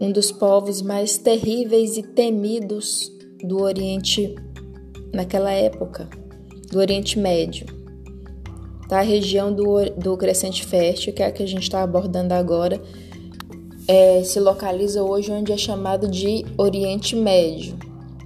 um 0.00 0.10
dos 0.10 0.32
povos 0.32 0.82
mais 0.82 1.18
terríveis 1.18 1.96
e 1.96 2.02
temidos 2.02 3.12
do 3.44 3.62
Oriente 3.62 4.34
naquela 5.12 5.52
época, 5.52 6.08
do 6.70 6.78
Oriente 6.78 7.18
Médio. 7.18 7.66
Da 8.88 9.00
região 9.00 9.52
do, 9.52 9.90
do 9.96 10.16
Crescente 10.16 10.64
Fértil, 10.64 11.12
que 11.12 11.22
é 11.22 11.26
a 11.26 11.32
que 11.32 11.42
a 11.42 11.46
gente 11.46 11.62
está 11.62 11.82
abordando 11.82 12.34
agora, 12.34 12.80
é, 13.88 14.22
se 14.22 14.38
localiza 14.38 15.02
hoje 15.02 15.32
onde 15.32 15.52
é 15.52 15.56
chamado 15.56 16.08
de 16.08 16.44
Oriente 16.56 17.16
Médio. 17.16 17.76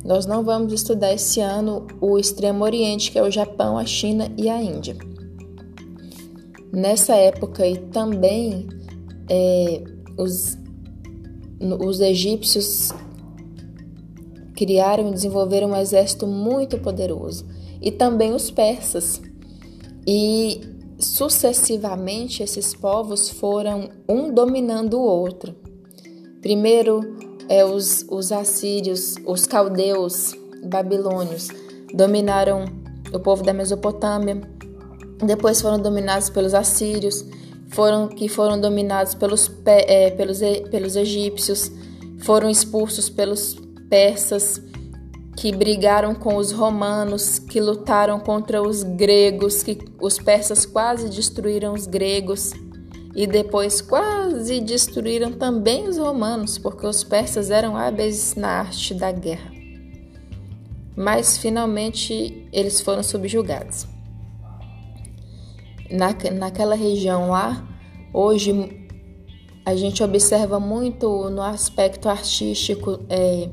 Nós 0.05 0.27
não 0.27 0.43
vamos 0.43 0.73
estudar 0.73 1.13
esse 1.13 1.41
ano 1.41 1.87
o 2.01 2.19
Extremo 2.19 2.65
Oriente, 2.65 3.11
que 3.11 3.19
é 3.19 3.23
o 3.23 3.31
Japão, 3.31 3.77
a 3.77 3.85
China 3.85 4.31
e 4.37 4.49
a 4.49 4.63
Índia. 4.63 4.97
Nessa 6.73 7.15
época 7.15 7.67
e 7.67 7.77
também 7.77 8.69
é, 9.29 9.83
os, 10.17 10.57
os 11.81 12.01
egípcios 12.01 12.91
criaram 14.55 15.09
e 15.09 15.13
desenvolveram 15.13 15.71
um 15.71 15.77
exército 15.77 16.27
muito 16.27 16.79
poderoso 16.79 17.47
e 17.81 17.91
também 17.91 18.33
os 18.33 18.51
persas. 18.51 19.21
E 20.07 20.61
sucessivamente 20.99 22.43
esses 22.43 22.75
povos 22.75 23.31
foram 23.31 23.89
um 24.09 24.33
dominando 24.33 24.95
o 24.95 25.03
outro. 25.03 25.55
Primeiro 26.41 27.01
é, 27.49 27.65
os, 27.65 28.05
os 28.09 28.33
assírios, 28.33 29.17
os 29.27 29.47
caldeus, 29.47 30.35
babilônios, 30.65 31.49
dominaram 31.95 32.65
o 33.13 33.19
povo 33.19 33.43
da 33.43 33.53
Mesopotâmia, 33.53 34.41
depois 35.25 35.61
foram 35.61 35.79
dominados 35.79 36.31
pelos 36.31 36.55
assírios, 36.55 37.25
foram 37.69 38.09
que 38.09 38.29
foram 38.29 38.61
dominados 38.61 39.15
pelos, 39.15 39.51
é, 39.67 40.11
pelos, 40.11 40.41
pelos 40.71 40.97
egípcios, 40.97 41.71
foram 42.21 42.49
expulsos 42.49 43.09
pelos 43.09 43.57
persas, 43.89 44.61
que 45.41 45.53
brigaram 45.53 46.15
com 46.15 46.37
os 46.37 46.53
romanos, 46.53 47.39
que 47.39 47.59
lutaram 47.59 48.21
contra 48.21 48.61
os 48.61 48.83
gregos, 48.83 49.63
que 49.63 49.79
os 49.99 50.19
persas 50.19 50.67
quase 50.67 51.09
destruíram 51.09 51.73
os 51.73 51.87
gregos 51.87 52.53
e 53.17 53.27
depois 53.27 53.81
quase 53.81 54.61
destruíram 54.61 55.33
também 55.33 55.89
os 55.89 55.97
romanos, 55.97 56.59
porque 56.59 56.87
os 56.87 57.03
persas 57.03 57.51
eram 57.51 57.75
hábeis 57.75 58.35
na 58.35 58.51
arte 58.51 58.93
da 58.93 59.11
guerra. 59.11 59.51
Mas 60.95 61.39
finalmente 61.39 62.47
eles 62.53 62.83
foram 62.83 63.03
subjugados. 63.03 63.87
Na, 65.91 66.15
naquela 66.35 66.75
região 66.75 67.31
lá, 67.31 67.67
hoje 68.13 68.91
a 69.65 69.75
gente 69.75 70.03
observa 70.03 70.61
muito 70.61 71.31
no 71.31 71.41
aspecto 71.41 72.11
artístico 72.11 73.01
é, 73.09 73.49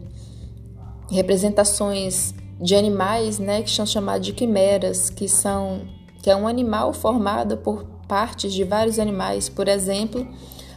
representações 1.09 2.33
de 2.59 2.75
animais, 2.75 3.39
né, 3.39 3.61
que 3.61 3.69
são 3.69 3.85
chamados 3.85 4.25
de 4.25 4.33
quimeras, 4.33 5.09
que 5.09 5.27
são 5.27 5.81
que 6.21 6.29
é 6.29 6.35
um 6.35 6.47
animal 6.47 6.91
formado 6.91 7.57
por 7.57 7.85
partes 8.07 8.51
de 8.51 8.63
vários 8.63 8.99
animais. 8.99 9.47
Por 9.47 9.67
exemplo, 9.67 10.27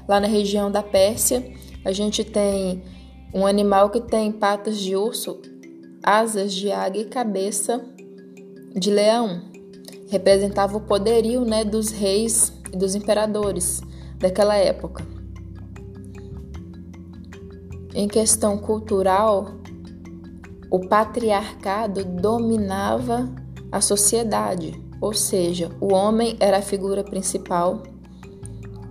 lá 0.06 0.20
na 0.20 0.28
região 0.28 0.70
da 0.70 0.82
Pérsia, 0.82 1.52
a 1.84 1.90
gente 1.90 2.22
tem 2.22 2.82
um 3.34 3.46
animal 3.46 3.90
que 3.90 4.00
tem 4.00 4.30
patas 4.30 4.78
de 4.78 4.94
urso, 4.94 5.40
asas 6.02 6.52
de 6.52 6.70
águia 6.70 7.02
e 7.02 7.06
cabeça 7.06 7.84
de 8.76 8.90
leão. 8.90 9.42
Representava 10.08 10.76
o 10.76 10.80
poderio 10.80 11.44
né, 11.44 11.64
dos 11.64 11.90
reis 11.90 12.52
e 12.72 12.76
dos 12.76 12.94
imperadores 12.94 13.80
daquela 14.18 14.56
época. 14.56 15.06
Em 17.94 18.06
questão 18.06 18.58
cultural, 18.58 19.59
o 20.70 20.80
patriarcado 20.80 22.04
dominava 22.04 23.28
a 23.72 23.80
sociedade 23.80 24.90
ou 25.00 25.14
seja, 25.14 25.70
o 25.80 25.94
homem 25.94 26.36
era 26.38 26.58
a 26.58 26.62
figura 26.62 27.02
principal 27.02 27.82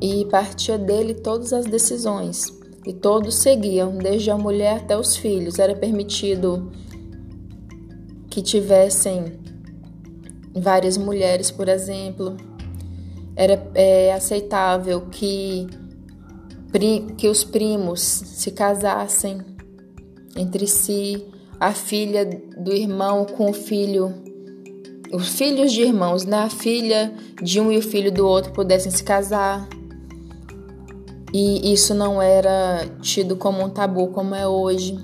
e 0.02 0.26
partia 0.26 0.78
dele 0.78 1.14
todas 1.14 1.54
as 1.54 1.66
decisões, 1.66 2.46
e 2.86 2.94
todos 2.94 3.36
seguiam, 3.36 3.98
desde 3.98 4.32
a 4.32 4.38
mulher 4.38 4.78
até 4.78 4.98
os 4.98 5.16
filhos. 5.16 5.60
Era 5.60 5.76
permitido 5.76 6.72
que 8.30 8.42
tivessem 8.42 9.40
várias 10.56 10.98
mulheres, 10.98 11.52
por 11.52 11.68
exemplo. 11.68 12.36
Era 13.36 13.70
é, 13.76 14.12
aceitável 14.14 15.02
que, 15.12 15.68
que 17.18 17.28
os 17.28 17.44
primos 17.44 18.00
se 18.02 18.52
casassem 18.52 19.40
entre 20.36 20.66
si, 20.66 21.26
a 21.60 21.74
filha 21.74 22.26
do 22.26 22.74
irmão 22.74 23.26
com 23.26 23.50
o 23.50 23.54
filho 23.54 24.14
os 25.12 25.30
filhos 25.30 25.72
de 25.72 25.82
irmãos, 25.82 26.24
né? 26.24 26.38
A 26.38 26.50
filha 26.50 27.12
de 27.42 27.60
um 27.60 27.72
e 27.72 27.78
o 27.78 27.82
filho 27.82 28.12
do 28.12 28.28
outro 28.28 28.52
pudessem 28.52 28.92
se 28.92 29.04
casar. 29.04 29.68
E 31.34 31.74
isso 31.74 31.94
não 31.94 32.22
era 32.22 32.88
tido 33.02 33.36
como 33.36 33.64
um 33.64 33.70
tabu 33.70 34.08
como 34.10 34.36
é 34.36 34.48
hoje. 34.48 34.98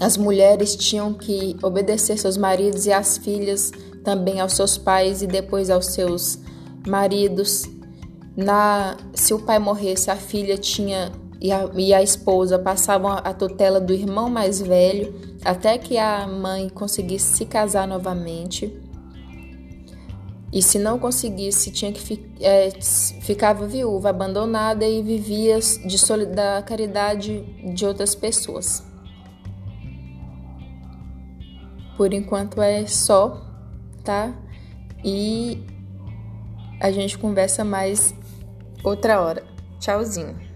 As 0.00 0.16
mulheres 0.16 0.76
tinham 0.76 1.12
que 1.12 1.56
obedecer 1.62 2.18
seus 2.18 2.36
maridos 2.36 2.86
e 2.86 2.92
as 2.92 3.18
filhas 3.18 3.72
também 4.04 4.40
aos 4.40 4.54
seus 4.54 4.78
pais 4.78 5.22
e 5.22 5.26
depois 5.26 5.70
aos 5.70 5.86
seus 5.86 6.38
maridos. 6.86 7.64
Na, 8.36 8.96
se 9.12 9.34
o 9.34 9.40
pai 9.40 9.58
morresse, 9.58 10.10
a 10.10 10.16
filha 10.16 10.56
tinha 10.56 11.10
e 11.40 11.52
a, 11.52 11.70
e 11.74 11.94
a 11.94 12.02
esposa 12.02 12.58
passavam 12.58 13.12
a 13.12 13.32
tutela 13.32 13.80
do 13.80 13.92
irmão 13.92 14.28
mais 14.28 14.60
velho 14.60 15.14
até 15.44 15.78
que 15.78 15.96
a 15.96 16.26
mãe 16.26 16.68
conseguisse 16.68 17.36
se 17.36 17.44
casar 17.44 17.86
novamente. 17.86 18.72
E 20.52 20.62
se 20.62 20.78
não 20.78 20.98
conseguisse, 20.98 21.70
tinha 21.70 21.92
que 21.92 22.20
é, 22.40 22.70
ficava 23.20 23.66
viúva, 23.66 24.08
abandonada 24.08 24.86
e 24.86 25.02
vivia 25.02 25.58
de 25.58 26.26
da 26.26 26.62
caridade 26.62 27.42
de 27.74 27.84
outras 27.84 28.14
pessoas. 28.14 28.82
Por 31.96 32.14
enquanto 32.14 32.62
é 32.62 32.86
só, 32.86 33.44
tá? 34.02 34.32
E 35.04 35.62
a 36.80 36.90
gente 36.90 37.18
conversa 37.18 37.62
mais 37.62 38.14
outra 38.82 39.20
hora. 39.20 39.44
Tchauzinho. 39.78 40.47